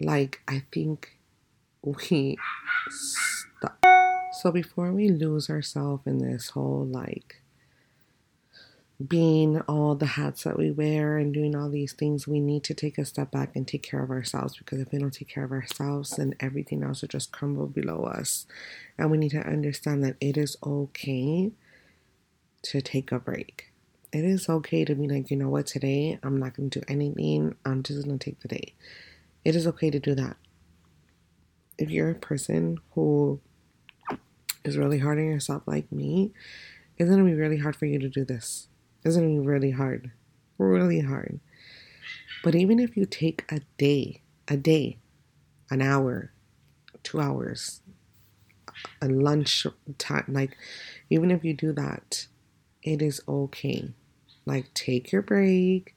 Like, 0.00 0.40
I 0.46 0.62
think 0.72 1.18
we 1.82 2.38
stop. 2.88 3.78
So 4.40 4.52
before 4.52 4.92
we 4.92 5.08
lose 5.08 5.50
ourselves 5.50 6.06
in 6.06 6.18
this 6.18 6.50
whole 6.50 6.86
like 6.86 7.41
being 9.08 9.60
all 9.62 9.94
the 9.94 10.06
hats 10.06 10.44
that 10.44 10.58
we 10.58 10.70
wear 10.70 11.16
and 11.16 11.32
doing 11.32 11.56
all 11.56 11.70
these 11.70 11.92
things, 11.92 12.28
we 12.28 12.40
need 12.40 12.62
to 12.64 12.74
take 12.74 12.98
a 12.98 13.04
step 13.04 13.30
back 13.30 13.56
and 13.56 13.66
take 13.66 13.82
care 13.82 14.02
of 14.02 14.10
ourselves 14.10 14.56
because 14.56 14.80
if 14.80 14.92
we 14.92 14.98
don't 14.98 15.12
take 15.14 15.28
care 15.28 15.44
of 15.44 15.52
ourselves, 15.52 16.10
then 16.10 16.34
everything 16.40 16.82
else 16.82 17.00
will 17.00 17.08
just 17.08 17.32
crumble 17.32 17.66
below 17.66 18.04
us. 18.04 18.46
And 18.98 19.10
we 19.10 19.18
need 19.18 19.30
to 19.30 19.46
understand 19.46 20.04
that 20.04 20.16
it 20.20 20.36
is 20.36 20.56
okay 20.64 21.52
to 22.62 22.80
take 22.82 23.12
a 23.12 23.18
break. 23.18 23.72
It 24.12 24.24
is 24.24 24.48
okay 24.48 24.84
to 24.84 24.94
be 24.94 25.08
like, 25.08 25.30
you 25.30 25.36
know 25.36 25.48
what, 25.48 25.66
today 25.66 26.18
I'm 26.22 26.36
not 26.36 26.54
going 26.54 26.68
to 26.70 26.80
do 26.80 26.84
anything, 26.86 27.54
I'm 27.64 27.82
just 27.82 28.04
going 28.04 28.18
to 28.18 28.24
take 28.24 28.40
the 28.40 28.48
day. 28.48 28.74
It 29.44 29.56
is 29.56 29.66
okay 29.68 29.90
to 29.90 29.98
do 29.98 30.14
that. 30.14 30.36
If 31.78 31.90
you're 31.90 32.10
a 32.10 32.14
person 32.14 32.78
who 32.94 33.40
is 34.64 34.76
really 34.76 34.98
hard 34.98 35.18
on 35.18 35.24
yourself 35.24 35.62
like 35.66 35.90
me, 35.90 36.32
it's 36.98 37.08
going 37.08 37.24
to 37.24 37.30
be 37.30 37.36
really 37.36 37.56
hard 37.56 37.74
for 37.74 37.86
you 37.86 37.98
to 37.98 38.08
do 38.08 38.24
this 38.24 38.68
it's 39.04 39.16
to 39.16 39.22
be 39.22 39.38
really 39.38 39.70
hard. 39.70 40.10
Really 40.58 41.00
hard. 41.00 41.40
But 42.42 42.54
even 42.54 42.78
if 42.78 42.96
you 42.96 43.06
take 43.06 43.44
a 43.50 43.60
day, 43.78 44.22
a 44.48 44.56
day, 44.56 44.98
an 45.70 45.82
hour, 45.82 46.32
two 47.02 47.20
hours, 47.20 47.80
a 49.00 49.08
lunch 49.08 49.66
time, 49.98 50.24
like, 50.28 50.56
even 51.10 51.30
if 51.30 51.44
you 51.44 51.54
do 51.54 51.72
that, 51.72 52.26
it 52.82 53.02
is 53.02 53.20
okay. 53.28 53.90
Like, 54.44 54.72
take 54.74 55.12
your 55.12 55.22
break, 55.22 55.94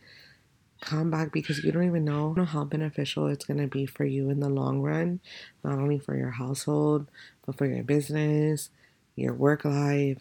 come 0.81 1.09
back 1.09 1.31
because 1.31 1.63
you 1.63 1.71
don't 1.71 1.85
even 1.85 2.05
know 2.05 2.35
how 2.45 2.63
beneficial 2.63 3.27
it's 3.27 3.45
to 3.45 3.67
be 3.67 3.85
for 3.85 4.05
you 4.05 4.29
in 4.29 4.39
the 4.39 4.49
long 4.49 4.81
run, 4.81 5.19
not 5.63 5.79
only 5.79 5.97
for 5.97 6.15
your 6.15 6.31
household, 6.31 7.07
but 7.45 7.57
for 7.57 7.65
your 7.65 7.83
business, 7.83 8.69
your 9.15 9.33
work 9.33 9.65
life, 9.65 10.19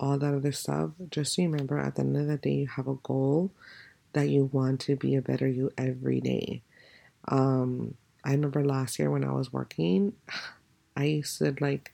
all 0.00 0.18
that 0.18 0.34
other 0.34 0.50
stuff, 0.50 0.90
just 1.10 1.36
remember 1.36 1.78
at 1.78 1.94
the 1.94 2.00
end 2.00 2.16
of 2.16 2.26
the 2.26 2.38
day, 2.38 2.54
you 2.54 2.66
have 2.66 2.88
a 2.88 2.94
goal 2.94 3.52
that 4.14 4.30
you 4.30 4.46
want 4.46 4.80
to 4.80 4.96
be 4.96 5.14
a 5.14 5.22
better 5.22 5.46
you 5.46 5.70
every 5.76 6.20
day. 6.20 6.62
Um, 7.28 7.94
I 8.24 8.32
remember 8.32 8.64
last 8.64 8.98
year 8.98 9.10
when 9.10 9.24
I 9.24 9.32
was 9.32 9.52
working, 9.52 10.14
I 10.96 11.04
used 11.04 11.38
to 11.38 11.54
like 11.60 11.92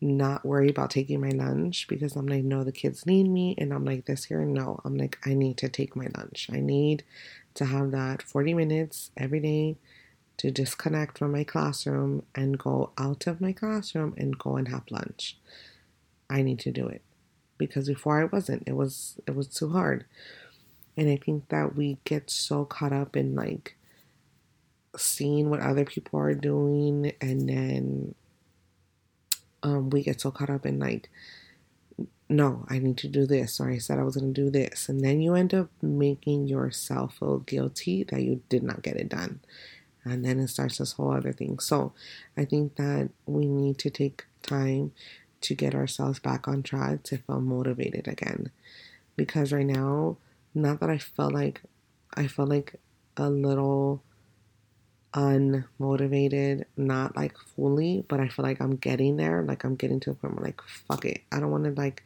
not 0.00 0.44
worry 0.44 0.68
about 0.68 0.90
taking 0.90 1.20
my 1.20 1.30
lunch 1.30 1.86
because 1.88 2.16
I'm 2.16 2.26
like, 2.26 2.44
no, 2.44 2.64
the 2.64 2.72
kids 2.72 3.06
need 3.06 3.28
me. 3.28 3.54
And 3.56 3.72
I'm 3.72 3.84
like, 3.84 4.04
this 4.04 4.28
year, 4.28 4.44
no, 4.44 4.80
I'm 4.84 4.98
like, 4.98 5.18
I 5.24 5.34
need 5.34 5.56
to 5.58 5.68
take 5.68 5.96
my 5.96 6.08
lunch. 6.16 6.48
I 6.52 6.60
need 6.60 7.04
to 7.54 7.64
have 7.64 7.92
that 7.92 8.22
40 8.22 8.54
minutes 8.54 9.12
every 9.16 9.40
day 9.40 9.76
to 10.36 10.50
disconnect 10.50 11.16
from 11.16 11.30
my 11.30 11.44
classroom 11.44 12.24
and 12.34 12.58
go 12.58 12.90
out 12.98 13.28
of 13.28 13.40
my 13.40 13.52
classroom 13.52 14.14
and 14.16 14.36
go 14.36 14.56
and 14.56 14.68
have 14.68 14.82
lunch. 14.90 15.38
I 16.28 16.42
need 16.42 16.58
to 16.60 16.72
do 16.72 16.88
it 16.88 17.03
because 17.58 17.88
before 17.88 18.20
I 18.20 18.24
wasn't. 18.24 18.64
It 18.66 18.74
was 18.74 19.20
it 19.26 19.34
was 19.34 19.48
too 19.48 19.70
hard. 19.70 20.04
And 20.96 21.08
I 21.08 21.16
think 21.16 21.48
that 21.48 21.74
we 21.74 21.98
get 22.04 22.30
so 22.30 22.64
caught 22.64 22.92
up 22.92 23.16
in 23.16 23.34
like 23.34 23.76
seeing 24.96 25.50
what 25.50 25.60
other 25.60 25.84
people 25.84 26.20
are 26.20 26.34
doing 26.34 27.12
and 27.20 27.48
then 27.48 28.14
um, 29.64 29.90
we 29.90 30.04
get 30.04 30.20
so 30.20 30.30
caught 30.30 30.50
up 30.50 30.64
in 30.64 30.78
like 30.78 31.10
no, 32.28 32.64
I 32.68 32.78
need 32.78 32.96
to 32.98 33.08
do 33.08 33.26
this, 33.26 33.60
or 33.60 33.70
I 33.70 33.78
said 33.78 33.98
I 33.98 34.02
was 34.02 34.16
going 34.16 34.32
to 34.32 34.42
do 34.42 34.50
this. 34.50 34.88
And 34.88 35.04
then 35.04 35.20
you 35.20 35.34
end 35.34 35.52
up 35.52 35.68
making 35.82 36.46
yourself 36.48 37.18
feel 37.18 37.38
guilty 37.40 38.04
that 38.04 38.22
you 38.22 38.42
did 38.48 38.62
not 38.62 38.82
get 38.82 38.96
it 38.96 39.10
done. 39.10 39.40
And 40.04 40.24
then 40.24 40.38
it 40.40 40.48
starts 40.48 40.78
this 40.78 40.92
whole 40.92 41.12
other 41.12 41.32
thing. 41.32 41.58
So 41.58 41.92
I 42.36 42.44
think 42.44 42.76
that 42.76 43.10
we 43.26 43.46
need 43.46 43.78
to 43.78 43.90
take 43.90 44.24
time 44.42 44.92
to 45.44 45.54
get 45.54 45.74
ourselves 45.74 46.18
back 46.18 46.48
on 46.48 46.62
track 46.62 47.02
to 47.04 47.18
feel 47.18 47.40
motivated 47.40 48.08
again. 48.08 48.50
Because 49.16 49.52
right 49.52 49.66
now, 49.66 50.16
not 50.54 50.80
that 50.80 50.90
I 50.90 50.98
felt 50.98 51.32
like 51.32 51.62
I 52.14 52.26
felt 52.26 52.48
like 52.48 52.76
a 53.16 53.30
little 53.30 54.02
unmotivated, 55.14 56.64
not 56.76 57.16
like 57.16 57.36
fully, 57.38 58.04
but 58.08 58.20
I 58.20 58.28
feel 58.28 58.44
like 58.44 58.60
I'm 58.60 58.76
getting 58.76 59.16
there. 59.16 59.42
Like 59.42 59.64
I'm 59.64 59.76
getting 59.76 60.00
to 60.00 60.10
a 60.10 60.14
point 60.14 60.36
where 60.36 60.44
like 60.46 60.60
fuck 60.62 61.04
it, 61.04 61.22
I 61.30 61.40
don't 61.40 61.50
want 61.50 61.64
to 61.64 61.70
like 61.70 62.04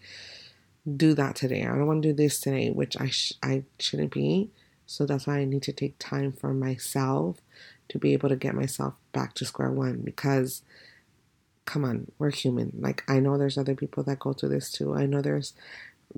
do 0.96 1.14
that 1.14 1.36
today. 1.36 1.62
I 1.62 1.68
don't 1.68 1.86
want 1.86 2.02
to 2.02 2.08
do 2.10 2.14
this 2.14 2.40
today, 2.40 2.70
which 2.70 2.96
I 3.00 3.08
sh- 3.08 3.34
I 3.42 3.64
shouldn't 3.78 4.12
be. 4.12 4.50
So 4.86 5.04
that's 5.04 5.26
why 5.26 5.38
I 5.38 5.44
need 5.44 5.62
to 5.64 5.72
take 5.72 5.98
time 5.98 6.32
for 6.32 6.54
myself 6.54 7.38
to 7.88 7.98
be 7.98 8.12
able 8.12 8.28
to 8.28 8.36
get 8.36 8.54
myself 8.54 8.94
back 9.12 9.34
to 9.34 9.44
square 9.44 9.70
one 9.70 10.00
because 10.00 10.62
come 11.68 11.84
on, 11.84 12.10
we're 12.18 12.30
human. 12.30 12.72
Like 12.80 13.04
I 13.08 13.20
know 13.20 13.36
there's 13.36 13.58
other 13.58 13.74
people 13.74 14.02
that 14.04 14.18
go 14.18 14.32
through 14.32 14.48
this 14.48 14.72
too. 14.72 14.94
I 14.94 15.04
know 15.04 15.20
there's 15.20 15.52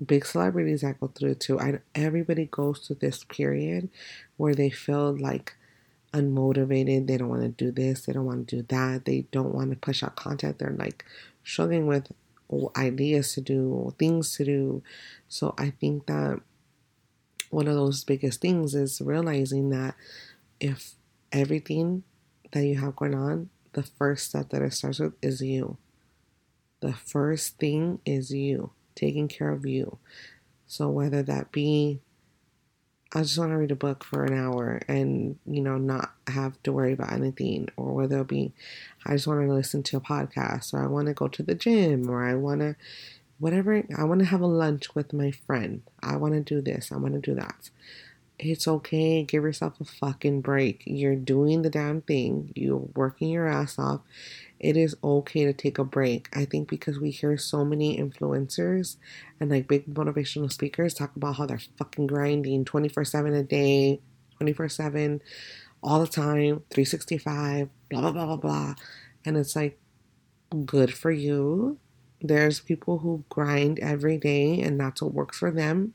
big 0.06 0.24
celebrities 0.24 0.82
that 0.82 1.00
go 1.00 1.08
through 1.08 1.32
it 1.32 1.40
too. 1.40 1.58
I 1.58 1.80
everybody 1.92 2.46
goes 2.46 2.78
through 2.78 2.98
this 3.00 3.24
period 3.24 3.88
where 4.36 4.54
they 4.54 4.70
feel 4.70 5.16
like 5.18 5.56
unmotivated. 6.14 7.08
They 7.08 7.16
don't 7.16 7.28
want 7.28 7.42
to 7.42 7.48
do 7.48 7.72
this. 7.72 8.06
They 8.06 8.12
don't 8.12 8.26
want 8.26 8.46
to 8.46 8.56
do 8.56 8.66
that. 8.68 9.06
They 9.06 9.26
don't 9.32 9.52
want 9.52 9.70
to 9.70 9.76
push 9.76 10.04
out 10.04 10.14
content. 10.14 10.60
They're 10.60 10.70
like 10.70 11.04
struggling 11.42 11.88
with 11.88 12.12
ideas 12.76 13.34
to 13.34 13.40
do, 13.40 13.92
things 13.98 14.36
to 14.36 14.44
do. 14.44 14.82
So 15.28 15.54
I 15.58 15.70
think 15.70 16.06
that 16.06 16.40
one 17.50 17.66
of 17.66 17.74
those 17.74 18.04
biggest 18.04 18.40
things 18.40 18.76
is 18.76 19.00
realizing 19.00 19.70
that 19.70 19.96
if 20.60 20.92
everything 21.32 22.04
that 22.52 22.64
you 22.64 22.76
have 22.76 22.94
going 22.94 23.16
on 23.16 23.50
the 23.72 23.82
first 23.82 24.28
step 24.28 24.50
that 24.50 24.62
it 24.62 24.72
starts 24.72 24.98
with 24.98 25.14
is 25.22 25.40
you. 25.40 25.76
The 26.80 26.92
first 26.92 27.58
thing 27.58 28.00
is 28.04 28.32
you, 28.32 28.70
taking 28.94 29.28
care 29.28 29.50
of 29.50 29.66
you. 29.66 29.98
So 30.66 30.88
whether 30.88 31.22
that 31.22 31.52
be 31.52 32.00
I 33.12 33.22
just 33.22 33.38
want 33.38 33.50
to 33.50 33.56
read 33.56 33.72
a 33.72 33.76
book 33.76 34.04
for 34.04 34.24
an 34.24 34.38
hour 34.38 34.80
and, 34.86 35.36
you 35.44 35.60
know, 35.60 35.78
not 35.78 36.12
have 36.28 36.62
to 36.62 36.72
worry 36.72 36.92
about 36.92 37.12
anything, 37.12 37.68
or 37.76 37.92
whether 37.92 38.20
it 38.20 38.28
be 38.28 38.52
I 39.04 39.14
just 39.14 39.26
want 39.26 39.40
to 39.40 39.52
listen 39.52 39.82
to 39.84 39.96
a 39.96 40.00
podcast, 40.00 40.72
or 40.72 40.84
I 40.84 40.86
want 40.86 41.08
to 41.08 41.14
go 41.14 41.26
to 41.26 41.42
the 41.42 41.56
gym, 41.56 42.08
or 42.08 42.24
I 42.24 42.34
want 42.34 42.60
to, 42.60 42.76
whatever, 43.40 43.84
I 43.98 44.04
want 44.04 44.20
to 44.20 44.26
have 44.26 44.40
a 44.40 44.46
lunch 44.46 44.94
with 44.94 45.12
my 45.12 45.32
friend. 45.32 45.82
I 46.00 46.16
want 46.16 46.34
to 46.34 46.40
do 46.40 46.60
this, 46.60 46.92
I 46.92 46.98
want 46.98 47.14
to 47.14 47.20
do 47.20 47.34
that. 47.34 47.70
It's 48.42 48.66
okay. 48.66 49.22
Give 49.22 49.42
yourself 49.42 49.78
a 49.80 49.84
fucking 49.84 50.40
break. 50.40 50.82
You're 50.86 51.14
doing 51.14 51.60
the 51.60 51.68
damn 51.68 52.00
thing. 52.00 52.52
You're 52.54 52.88
working 52.94 53.28
your 53.28 53.46
ass 53.46 53.78
off. 53.78 54.00
It 54.58 54.78
is 54.78 54.96
okay 55.04 55.44
to 55.44 55.52
take 55.52 55.78
a 55.78 55.84
break. 55.84 56.28
I 56.32 56.46
think 56.46 56.68
because 56.68 56.98
we 56.98 57.10
hear 57.10 57.36
so 57.36 57.66
many 57.66 57.98
influencers 57.98 58.96
and 59.38 59.50
like 59.50 59.68
big 59.68 59.92
motivational 59.92 60.50
speakers 60.50 60.94
talk 60.94 61.14
about 61.16 61.36
how 61.36 61.46
they're 61.46 61.60
fucking 61.76 62.06
grinding 62.06 62.64
24 62.64 63.04
7 63.04 63.34
a 63.34 63.42
day, 63.42 64.00
24 64.38 64.70
7, 64.70 65.22
all 65.82 66.00
the 66.00 66.06
time, 66.06 66.62
365, 66.70 67.68
blah, 67.90 68.00
blah, 68.00 68.12
blah, 68.12 68.26
blah, 68.26 68.36
blah. 68.36 68.74
And 69.26 69.36
it's 69.36 69.54
like, 69.54 69.78
good 70.64 70.94
for 70.94 71.10
you. 71.10 71.78
There's 72.22 72.60
people 72.60 72.98
who 72.98 73.24
grind 73.28 73.78
every 73.78 74.18
day 74.18 74.60
and 74.60 74.78
that's 74.78 75.00
what 75.00 75.14
works 75.14 75.38
for 75.38 75.50
them. 75.50 75.94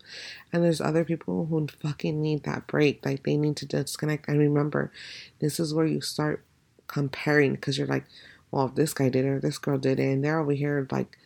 And 0.52 0.64
there's 0.64 0.82
other 0.82 1.06
people 1.06 1.46
who 1.46 1.68
fucking 1.82 2.20
need 2.22 2.44
that 2.44 2.68
break. 2.68 3.06
Like 3.06 3.24
they 3.24 3.38
need 3.38 3.58
to 3.58 3.66
disconnect. 3.66 4.28
And 4.28 4.40
remember, 4.40 4.92
this 5.40 5.60
is 5.60 5.74
where 5.74 5.86
you 5.86 6.02
start 6.02 6.44
comparing 6.88 7.54
because 7.54 7.78
you're 7.78 7.88
like, 7.88 8.06
well, 8.52 8.68
if 8.68 8.76
this 8.76 8.94
guy 8.94 9.10
did 9.10 9.26
it 9.26 9.30
or 9.30 9.40
this 9.40 9.58
girl 9.58 9.78
did 9.78 10.00
it, 10.00 10.04
and 10.04 10.24
they're 10.24 10.40
over 10.40 10.54
here 10.54 10.88
like 10.92 11.18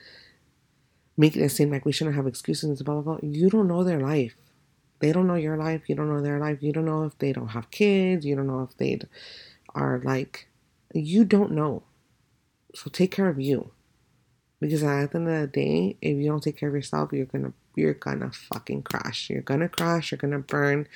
making 1.16 1.44
it 1.44 1.50
seem 1.50 1.70
like 1.70 1.86
we 1.86 1.92
shouldn't 1.92 2.16
have 2.16 2.28
excuses, 2.28 2.82
blah, 2.82 2.96
blah, 3.02 3.18
blah. 3.18 3.30
You 3.30 3.50
don't 3.50 3.68
know 3.68 3.84
their 3.84 4.00
life. 4.00 4.36
They 5.00 5.12
don't 5.12 5.28
know 5.28 5.36
your 5.36 5.58
life. 5.58 5.84
You 5.88 5.96
don't 5.96 6.10
know 6.10 6.22
their 6.22 6.40
life. 6.40 6.62
You 6.62 6.74
don't 6.74 6.86
know 6.86 7.04
if 7.04 7.18
they 7.20 7.32
don't 7.32 7.50
have 7.50 7.72
kids. 7.72 8.26
You 8.26 8.36
don't 8.36 8.48
know 8.48 8.64
if 8.64 8.76
they 8.78 9.00
are 9.76 10.02
like, 10.04 10.48
you 10.94 11.24
don't 11.24 11.52
know. 11.52 11.84
So 12.76 12.90
take 12.90 13.12
care 13.12 13.30
of 13.30 13.40
you. 13.40 13.72
Because 14.60 14.84
at 14.84 15.12
the 15.12 15.18
end 15.18 15.30
of 15.30 15.42
the 15.42 15.48
day, 15.48 15.98
if 16.02 16.18
you 16.18 16.28
don't 16.28 16.44
take 16.44 16.58
care 16.58 16.70
of 16.70 16.76
yourself, 16.76 17.14
you're 17.14 17.26
gonna 17.26 17.54
you're 17.76 17.94
gonna 17.94 18.32
fucking 18.32 18.84
crash. 18.84 19.30
You're 19.30 19.42
gonna 19.42 19.70
crash, 19.70 20.12
you're 20.12 20.18
gonna 20.18 20.40
burn, 20.40 20.88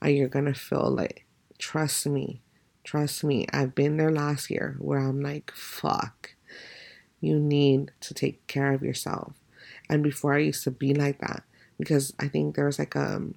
and 0.00 0.16
you're 0.16 0.28
gonna 0.28 0.54
feel 0.54 0.90
like 0.90 1.26
trust 1.58 2.06
me. 2.06 2.40
Trust 2.82 3.22
me. 3.22 3.46
I've 3.52 3.74
been 3.74 3.98
there 3.98 4.10
last 4.10 4.50
year 4.50 4.76
where 4.78 4.98
I'm 4.98 5.20
like, 5.20 5.52
fuck. 5.54 6.34
You 7.20 7.38
need 7.38 7.90
to 8.00 8.14
take 8.14 8.46
care 8.46 8.72
of 8.72 8.82
yourself. 8.82 9.34
And 9.90 10.02
before 10.02 10.34
I 10.34 10.38
used 10.38 10.64
to 10.64 10.70
be 10.70 10.94
like 10.94 11.18
that, 11.18 11.42
because 11.78 12.14
I 12.18 12.28
think 12.28 12.56
there 12.56 12.66
was 12.66 12.78
like 12.78 12.94
a, 12.94 13.16
um, 13.16 13.34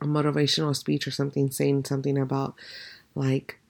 a 0.00 0.06
motivational 0.06 0.74
speech 0.74 1.06
or 1.06 1.12
something 1.12 1.50
saying 1.50 1.84
something 1.84 2.18
about 2.18 2.54
like 3.14 3.60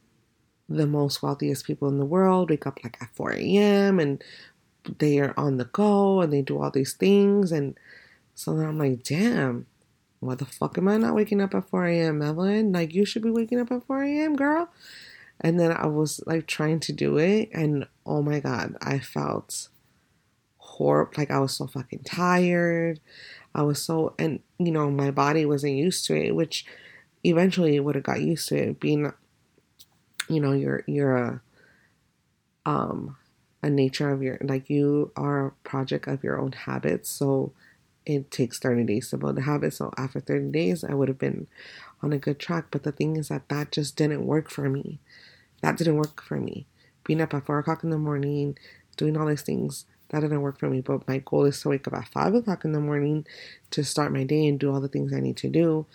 the 0.68 0.86
most 0.86 1.22
wealthiest 1.22 1.66
people 1.66 1.88
in 1.88 1.98
the 1.98 2.04
world 2.04 2.48
wake 2.48 2.66
up 2.66 2.78
like 2.82 2.96
at 3.00 3.14
4 3.14 3.32
a.m. 3.32 4.00
and 4.00 4.24
they 4.98 5.18
are 5.18 5.34
on 5.36 5.56
the 5.56 5.64
go 5.66 6.20
and 6.20 6.32
they 6.32 6.42
do 6.42 6.60
all 6.60 6.70
these 6.70 6.92
things. 6.92 7.52
And 7.52 7.78
so 8.34 8.54
then 8.54 8.66
I'm 8.66 8.78
like, 8.78 9.02
damn, 9.02 9.66
why 10.20 10.34
the 10.34 10.44
fuck 10.44 10.78
am 10.78 10.88
I 10.88 10.96
not 10.96 11.14
waking 11.14 11.40
up 11.40 11.54
at 11.54 11.68
4 11.68 11.86
a.m., 11.86 12.22
Evelyn? 12.22 12.72
Like, 12.72 12.94
you 12.94 13.04
should 13.04 13.22
be 13.22 13.30
waking 13.30 13.60
up 13.60 13.70
at 13.70 13.84
4 13.86 14.02
a.m., 14.04 14.36
girl. 14.36 14.68
And 15.40 15.58
then 15.58 15.72
I 15.72 15.86
was 15.86 16.20
like 16.26 16.46
trying 16.46 16.80
to 16.80 16.92
do 16.92 17.18
it. 17.18 17.50
And 17.52 17.86
oh 18.06 18.22
my 18.22 18.40
God, 18.40 18.76
I 18.80 18.98
felt 18.98 19.68
horrible. 20.58 21.12
Like, 21.16 21.30
I 21.30 21.38
was 21.38 21.54
so 21.54 21.66
fucking 21.66 22.04
tired. 22.04 23.00
I 23.54 23.62
was 23.62 23.82
so, 23.82 24.14
and 24.18 24.40
you 24.58 24.72
know, 24.72 24.90
my 24.90 25.10
body 25.10 25.44
wasn't 25.44 25.74
used 25.74 26.06
to 26.06 26.16
it, 26.16 26.34
which 26.34 26.66
eventually 27.22 27.78
would 27.78 27.94
have 27.94 28.04
got 28.04 28.20
used 28.20 28.48
to 28.48 28.56
it 28.56 28.80
being, 28.80 29.12
you 30.28 30.40
know, 30.40 30.52
you're, 30.52 30.84
you're 30.86 31.16
a, 31.16 31.40
um, 32.66 33.16
a 33.64 33.70
nature 33.70 34.10
of 34.10 34.22
your, 34.22 34.38
like 34.42 34.68
you 34.68 35.10
are 35.16 35.46
a 35.46 35.50
project 35.68 36.06
of 36.06 36.22
your 36.22 36.38
own 36.38 36.52
habits. 36.52 37.08
So 37.08 37.52
it 38.04 38.30
takes 38.30 38.58
30 38.58 38.84
days 38.84 39.08
to 39.10 39.16
build 39.16 39.38
a 39.38 39.42
habit. 39.42 39.72
So 39.72 39.90
after 39.96 40.20
30 40.20 40.50
days, 40.50 40.84
I 40.84 40.92
would 40.92 41.08
have 41.08 41.18
been 41.18 41.46
on 42.02 42.12
a 42.12 42.18
good 42.18 42.38
track. 42.38 42.66
But 42.70 42.82
the 42.82 42.92
thing 42.92 43.16
is 43.16 43.28
that 43.28 43.48
that 43.48 43.72
just 43.72 43.96
didn't 43.96 44.26
work 44.26 44.50
for 44.50 44.68
me. 44.68 44.98
That 45.62 45.78
didn't 45.78 45.96
work 45.96 46.22
for 46.22 46.38
me. 46.38 46.66
Being 47.04 47.22
up 47.22 47.32
at 47.32 47.46
four 47.46 47.58
o'clock 47.58 47.82
in 47.82 47.90
the 47.90 47.98
morning, 47.98 48.58
doing 48.98 49.16
all 49.16 49.26
these 49.26 49.42
things, 49.42 49.86
that 50.10 50.20
didn't 50.20 50.42
work 50.42 50.58
for 50.58 50.68
me. 50.68 50.82
But 50.82 51.08
my 51.08 51.22
goal 51.24 51.46
is 51.46 51.60
to 51.62 51.70
wake 51.70 51.88
up 51.88 51.94
at 51.94 52.08
five 52.08 52.34
o'clock 52.34 52.66
in 52.66 52.72
the 52.72 52.80
morning 52.80 53.26
to 53.70 53.82
start 53.82 54.12
my 54.12 54.24
day 54.24 54.46
and 54.46 54.60
do 54.60 54.70
all 54.72 54.80
the 54.80 54.88
things 54.88 55.14
I 55.14 55.20
need 55.20 55.38
to 55.38 55.48
do. 55.48 55.86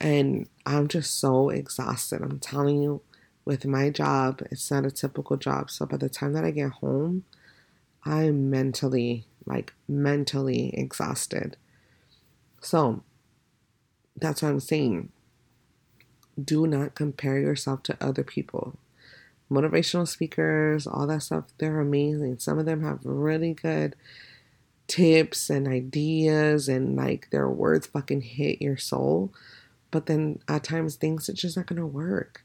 And 0.00 0.48
I'm 0.64 0.86
just 0.86 1.18
so 1.18 1.50
exhausted. 1.50 2.22
I'm 2.22 2.38
telling 2.38 2.80
you, 2.80 3.02
with 3.48 3.64
my 3.64 3.90
job, 3.90 4.42
it's 4.50 4.70
not 4.70 4.86
a 4.86 4.90
typical 4.90 5.36
job. 5.36 5.70
So 5.70 5.86
by 5.86 5.96
the 5.96 6.08
time 6.08 6.34
that 6.34 6.44
I 6.44 6.52
get 6.52 6.70
home, 6.70 7.24
I'm 8.04 8.50
mentally, 8.50 9.24
like, 9.46 9.72
mentally 9.88 10.72
exhausted. 10.74 11.56
So 12.60 13.02
that's 14.14 14.42
what 14.42 14.50
I'm 14.50 14.60
saying. 14.60 15.08
Do 16.42 16.66
not 16.66 16.94
compare 16.94 17.40
yourself 17.40 17.82
to 17.84 17.96
other 18.00 18.22
people 18.22 18.76
motivational 19.50 20.06
speakers, 20.06 20.86
all 20.86 21.06
that 21.06 21.22
stuff, 21.22 21.44
they're 21.58 21.80
amazing. 21.80 22.38
Some 22.38 22.58
of 22.58 22.66
them 22.66 22.82
have 22.82 23.00
really 23.04 23.54
good 23.54 23.96
tips 24.86 25.50
and 25.50 25.68
ideas 25.68 26.68
and 26.68 26.96
like 26.96 27.28
their 27.30 27.48
words 27.48 27.86
fucking 27.86 28.22
hit 28.22 28.62
your 28.62 28.76
soul. 28.76 29.32
But 29.90 30.06
then 30.06 30.40
at 30.48 30.64
times 30.64 30.96
things 30.96 31.28
it's 31.28 31.40
just 31.40 31.56
not 31.56 31.66
gonna 31.66 31.86
work. 31.86 32.44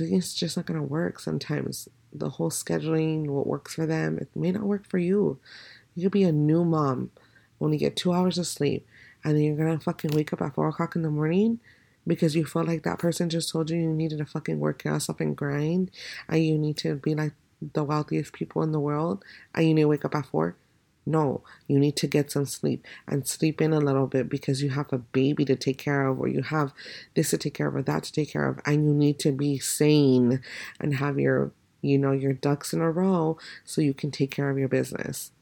It's 0.00 0.34
just 0.34 0.56
not 0.56 0.66
gonna 0.66 0.82
work 0.82 1.20
sometimes. 1.20 1.88
The 2.12 2.30
whole 2.30 2.50
scheduling, 2.50 3.26
what 3.26 3.46
works 3.46 3.74
for 3.74 3.86
them, 3.86 4.18
it 4.18 4.28
may 4.34 4.52
not 4.52 4.62
work 4.62 4.86
for 4.88 4.98
you. 4.98 5.38
You 5.94 6.04
could 6.04 6.12
be 6.12 6.24
a 6.24 6.32
new 6.32 6.64
mom, 6.64 7.10
only 7.60 7.76
get 7.76 7.96
two 7.96 8.12
hours 8.12 8.38
of 8.38 8.46
sleep, 8.46 8.86
and 9.24 9.36
then 9.36 9.42
you're 9.42 9.56
gonna 9.56 9.80
fucking 9.80 10.12
wake 10.12 10.32
up 10.32 10.42
at 10.42 10.54
four 10.54 10.68
o'clock 10.68 10.96
in 10.96 11.02
the 11.02 11.10
morning 11.10 11.60
because 12.06 12.34
you 12.34 12.44
felt 12.44 12.66
like 12.66 12.82
that 12.82 12.98
person 12.98 13.28
just 13.28 13.50
told 13.50 13.70
you 13.70 13.76
you 13.76 13.92
needed 13.92 14.18
to 14.18 14.24
fucking 14.24 14.58
work 14.58 14.84
yourself 14.84 15.20
and 15.20 15.36
grind 15.36 15.90
and 16.28 16.42
you 16.42 16.56
need 16.58 16.76
to 16.78 16.96
be 16.96 17.14
like 17.14 17.32
the 17.74 17.84
wealthiest 17.84 18.32
people 18.32 18.62
in 18.62 18.72
the 18.72 18.80
world 18.80 19.22
and 19.54 19.66
you 19.66 19.74
need 19.74 19.82
to 19.82 19.88
wake 19.88 20.04
up 20.04 20.14
at 20.14 20.26
four. 20.26 20.56
No, 21.08 21.42
you 21.66 21.78
need 21.78 21.96
to 21.96 22.06
get 22.06 22.30
some 22.30 22.44
sleep 22.44 22.84
and 23.06 23.26
sleep 23.26 23.62
in 23.62 23.72
a 23.72 23.80
little 23.80 24.06
bit 24.06 24.28
because 24.28 24.62
you 24.62 24.68
have 24.70 24.92
a 24.92 24.98
baby 24.98 25.42
to 25.46 25.56
take 25.56 25.78
care 25.78 26.06
of, 26.06 26.20
or 26.20 26.28
you 26.28 26.42
have 26.42 26.74
this 27.14 27.30
to 27.30 27.38
take 27.38 27.54
care 27.54 27.68
of, 27.68 27.76
or 27.76 27.82
that 27.82 28.02
to 28.04 28.12
take 28.12 28.30
care 28.30 28.46
of, 28.46 28.60
and 28.66 28.84
you 28.84 28.92
need 28.92 29.18
to 29.20 29.32
be 29.32 29.58
sane 29.58 30.42
and 30.78 30.96
have 30.96 31.18
your, 31.18 31.52
you 31.80 31.96
know, 31.96 32.12
your 32.12 32.34
ducks 32.34 32.74
in 32.74 32.82
a 32.82 32.90
row 32.90 33.38
so 33.64 33.80
you 33.80 33.94
can 33.94 34.10
take 34.10 34.30
care 34.30 34.50
of 34.50 34.58
your 34.58 34.68
business. 34.68 35.32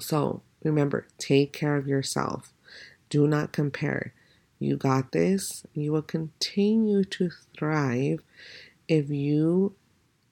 So 0.00 0.42
remember, 0.64 1.06
take 1.16 1.52
care 1.52 1.76
of 1.76 1.86
yourself. 1.86 2.52
Do 3.08 3.28
not 3.28 3.52
compare. 3.52 4.14
You 4.58 4.76
got 4.76 5.12
this. 5.12 5.64
You 5.74 5.92
will 5.92 6.02
continue 6.02 7.04
to 7.04 7.30
thrive 7.56 8.18
if 8.88 9.10
you 9.10 9.76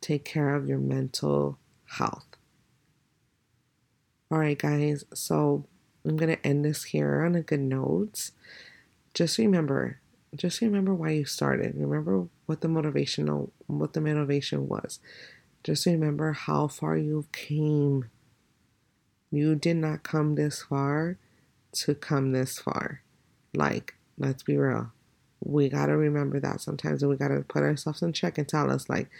take 0.00 0.24
care 0.24 0.56
of 0.56 0.66
your 0.66 0.78
mental 0.78 1.58
health. 1.84 2.31
All 4.32 4.38
right, 4.38 4.58
guys. 4.58 5.04
So 5.12 5.66
I'm 6.06 6.16
going 6.16 6.34
to 6.34 6.46
end 6.46 6.64
this 6.64 6.84
here 6.84 7.22
on 7.22 7.34
a 7.34 7.42
good 7.42 7.60
note. 7.60 8.30
Just 9.12 9.36
remember, 9.36 10.00
just 10.34 10.62
remember 10.62 10.94
why 10.94 11.10
you 11.10 11.26
started. 11.26 11.74
Remember 11.76 12.28
what 12.46 12.62
the 12.62 12.68
motivational, 12.68 13.50
what 13.66 13.92
the 13.92 14.00
motivation 14.00 14.68
was. 14.68 15.00
Just 15.62 15.84
remember 15.84 16.32
how 16.32 16.66
far 16.66 16.96
you 16.96 17.26
came. 17.32 18.08
You 19.30 19.54
did 19.54 19.76
not 19.76 20.02
come 20.02 20.34
this 20.34 20.62
far 20.62 21.18
to 21.72 21.94
come 21.94 22.32
this 22.32 22.58
far. 22.58 23.02
Like 23.54 23.96
Let's 24.18 24.42
be 24.42 24.56
real. 24.56 24.92
We 25.40 25.68
got 25.68 25.86
to 25.86 25.96
remember 25.96 26.38
that 26.40 26.60
sometimes 26.60 27.02
and 27.02 27.10
we 27.10 27.16
got 27.16 27.28
to 27.28 27.40
put 27.40 27.62
ourselves 27.62 28.02
in 28.02 28.12
check 28.12 28.38
and 28.38 28.48
tell 28.48 28.70
us, 28.70 28.88
like, 28.88 29.10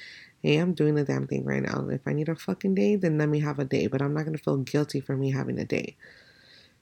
hey, 0.43 0.57
I'm 0.57 0.75
doing 0.75 0.97
the 0.97 1.05
damn 1.05 1.27
thing 1.27 1.45
right 1.45 1.63
now. 1.63 1.89
If 1.89 2.01
I 2.07 2.13
need 2.13 2.29
a 2.29 2.35
fucking 2.35 2.75
day, 2.75 2.97
then 2.97 3.17
let 3.17 3.29
me 3.29 3.41
have 3.41 3.59
a 3.59 3.65
day, 3.65 3.87
but 3.87 4.03
I'm 4.03 4.13
not 4.13 4.25
going 4.25 4.37
to 4.37 4.43
feel 4.43 4.57
guilty 4.57 5.01
for 5.01 5.17
me 5.17 5.31
having 5.31 5.59
a 5.59 5.65
day. 5.65 5.97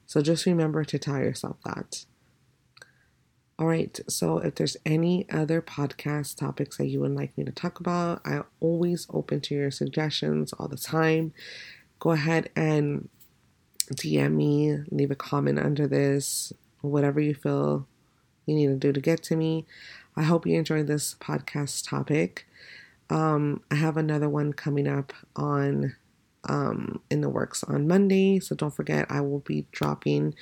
So 0.06 0.22
just 0.22 0.46
remember 0.46 0.82
to 0.84 0.98
tell 0.98 1.18
yourself 1.18 1.56
that. 1.64 2.04
All 3.58 3.66
right, 3.66 4.00
so 4.08 4.38
if 4.38 4.54
there's 4.54 4.78
any 4.86 5.28
other 5.30 5.60
podcast 5.60 6.38
topics 6.38 6.78
that 6.78 6.86
you 6.86 7.00
would 7.00 7.14
like 7.14 7.36
me 7.36 7.44
to 7.44 7.52
talk 7.52 7.78
about, 7.78 8.22
I'm 8.24 8.44
always 8.58 9.06
open 9.10 9.42
to 9.42 9.54
your 9.54 9.70
suggestions 9.70 10.54
all 10.54 10.66
the 10.66 10.78
time. 10.78 11.34
Go 11.98 12.12
ahead 12.12 12.48
and 12.56 13.10
DM 13.94 14.32
me, 14.32 14.78
leave 14.90 15.10
a 15.10 15.14
comment 15.14 15.58
under 15.58 15.86
this, 15.86 16.54
whatever 16.80 17.20
you 17.20 17.34
feel 17.34 17.86
you 18.46 18.54
need 18.54 18.68
to 18.68 18.76
do 18.76 18.92
to 18.92 19.00
get 19.00 19.22
to 19.24 19.36
me. 19.36 19.66
I 20.16 20.22
hope 20.22 20.46
you 20.46 20.56
enjoyed 20.56 20.86
this 20.86 21.14
podcast 21.20 21.86
topic. 21.86 22.46
Um, 23.10 23.62
I 23.70 23.74
have 23.74 23.96
another 23.96 24.28
one 24.28 24.52
coming 24.52 24.86
up 24.88 25.12
on 25.36 25.96
um, 26.44 27.00
in 27.10 27.20
the 27.20 27.28
works 27.28 27.62
on 27.64 27.88
Monday. 27.88 28.38
So 28.40 28.54
don't 28.54 28.74
forget, 28.74 29.06
I 29.10 29.20
will 29.20 29.40
be 29.40 29.66
dropping 29.72 30.34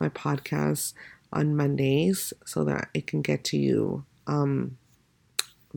my 0.00 0.08
podcast 0.08 0.92
on 1.32 1.56
Mondays 1.56 2.32
so 2.44 2.64
that 2.64 2.88
it 2.92 3.06
can 3.06 3.22
get 3.22 3.44
to 3.44 3.56
you. 3.56 4.04
Um, 4.26 4.76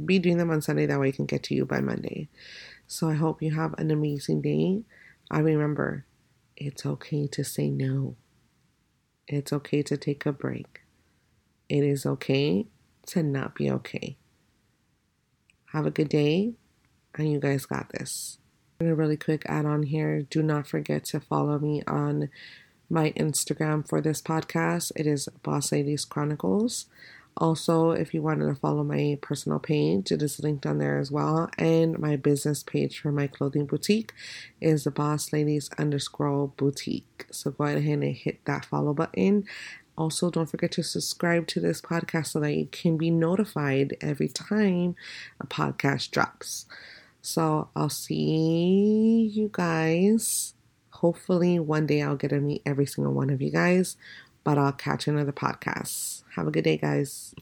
be 0.06 0.20
doing 0.20 0.38
them 0.38 0.52
on 0.52 0.62
Sunday, 0.62 0.86
that 0.86 1.00
way 1.00 1.10
it 1.10 1.16
can 1.16 1.26
get 1.26 1.44
to 1.44 1.56
you 1.56 1.66
by 1.66 1.82
Monday. 1.82 2.30
So 2.88 3.10
I 3.10 3.14
hope 3.14 3.42
you 3.42 3.54
have 3.54 3.76
an 3.78 3.92
amazing 3.92 4.42
day. 4.42 4.84
I 5.30 5.40
remember 5.40 6.06
it's 6.58 6.86
okay 6.86 7.28
to 7.28 7.44
say 7.44 7.70
no, 7.70 8.16
it's 9.28 9.54
okay 9.54 9.84
to 9.84 9.98
take 9.98 10.26
a 10.26 10.32
break. 10.32 10.82
It 11.68 11.84
is 11.84 12.06
okay 12.06 12.66
to 13.08 13.24
not 13.24 13.56
be 13.56 13.70
okay. 13.70 14.18
Have 15.72 15.86
a 15.86 15.92
good 15.92 16.10
day, 16.10 16.54
and 17.14 17.32
you 17.32 17.40
guys 17.40 17.68
got 17.68 17.90
this. 17.90 18.40
And 18.80 18.90
a 18.90 18.96
really 18.96 19.18
quick 19.18 19.44
add 19.46 19.66
on 19.66 19.84
here 19.84 20.24
do 20.24 20.42
not 20.42 20.66
forget 20.66 21.06
to 21.06 21.20
follow 21.20 21.60
me 21.60 21.84
on 21.86 22.30
my 22.90 23.12
Instagram 23.12 23.88
for 23.88 24.02
this 24.02 24.20
podcast. 24.20 24.92
It 24.96 25.06
is 25.06 25.30
Boss 25.44 25.72
Ladies 25.72 26.06
Chronicles. 26.06 26.88
Also, 27.38 27.92
if 27.92 28.16
you 28.16 28.22
wanted 28.24 28.48
to 28.48 28.56
follow 28.56 28.84
my 28.84 29.20
personal 29.22 29.60
page, 29.60 30.12
it 30.12 30.24
is 30.24 30.40
linked 30.40 30.66
on 30.66 30.80
there 30.80 30.98
as 30.98 31.12
well. 31.12 31.52
And 31.60 32.00
my 32.00 32.16
business 32.16 32.64
page 32.64 33.00
for 33.00 33.12
my 33.12 33.28
clothing 33.28 33.68
boutique 33.68 34.12
is 34.60 34.86
the 34.86 34.92
Boss 34.92 35.32
Ladies 35.32 35.70
underscore 35.78 36.48
boutique. 36.48 37.28
So 37.32 37.52
go 37.52 37.66
ahead 37.66 38.00
and 38.00 38.16
hit 38.16 38.44
that 38.46 38.66
follow 38.66 38.96
button 38.96 39.46
also, 40.00 40.30
don't 40.32 40.50
forget 40.50 40.72
to 40.72 40.84
subscribe 40.84 41.46
to 41.48 41.60
this 41.60 41.82
podcast 41.82 42.28
so 42.28 42.40
that 42.40 42.54
you 42.54 42.68
can 42.72 42.96
be 42.96 43.12
notified 43.12 43.98
every 44.00 44.30
time 44.30 44.96
a 45.42 45.46
podcast 45.46 46.12
drops. 46.12 46.66
So 47.22 47.68
I'll 47.76 47.90
see 47.90 49.30
you 49.34 49.50
guys. 49.52 50.54
Hopefully, 50.92 51.60
one 51.60 51.86
day 51.86 52.02
I'll 52.02 52.16
get 52.16 52.30
to 52.30 52.40
meet 52.40 52.62
every 52.66 52.86
single 52.86 53.14
one 53.14 53.30
of 53.30 53.42
you 53.42 53.52
guys, 53.52 53.98
but 54.46 54.58
I'll 54.58 54.72
catch 54.72 55.06
another 55.08 55.34
podcast. 55.34 56.24
Have 56.36 56.48
a 56.48 56.52
good 56.52 56.64
day, 56.64 56.78
guys. 56.78 57.36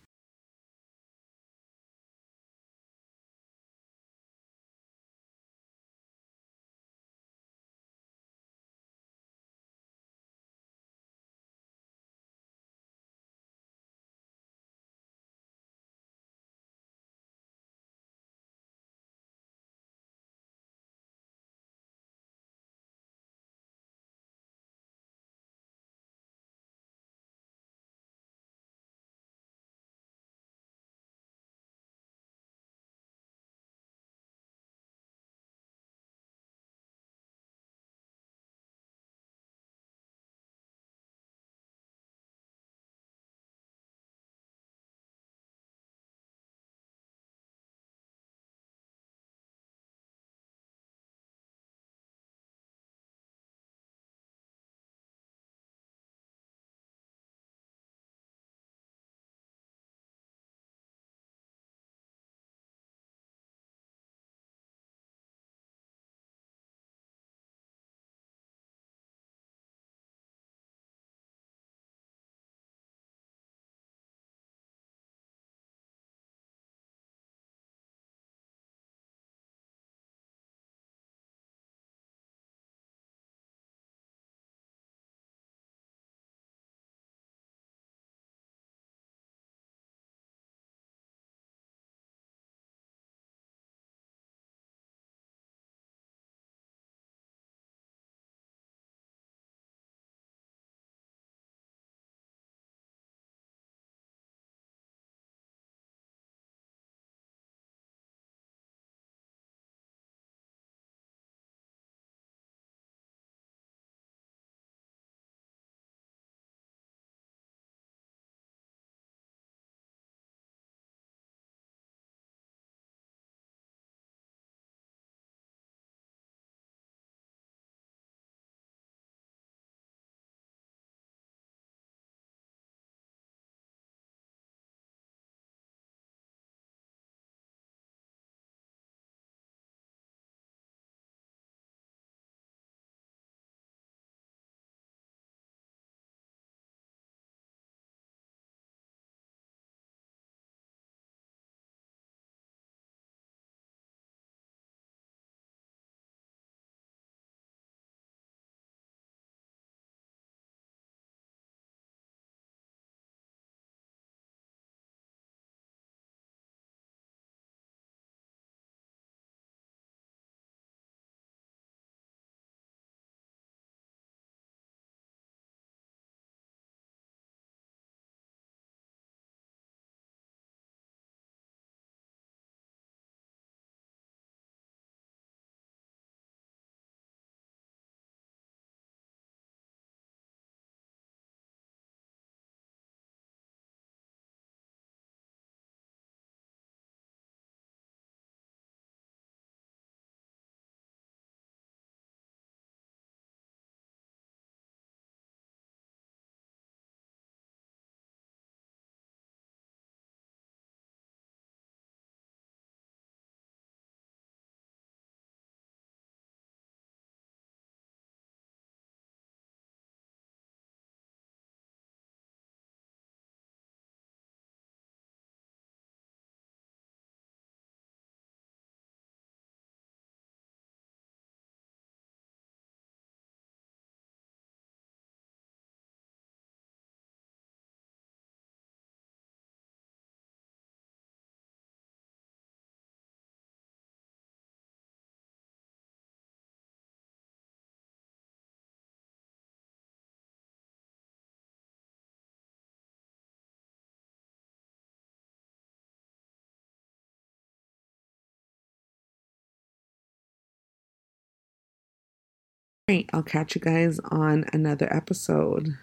Right, 262.89 263.09
I'll 263.11 263.21
catch 263.21 263.53
you 263.53 263.59
guys 263.59 263.99
on 264.11 264.45
another 264.53 264.87
episode. 264.95 265.77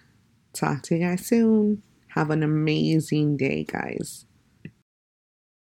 Talk 0.55 0.81
to 0.85 0.95
you 0.95 1.03
guys 1.03 1.27
soon. 1.27 1.83
Have 2.15 2.31
an 2.31 2.43
amazing 2.43 3.37
day, 3.37 3.65
guys. 3.65 4.25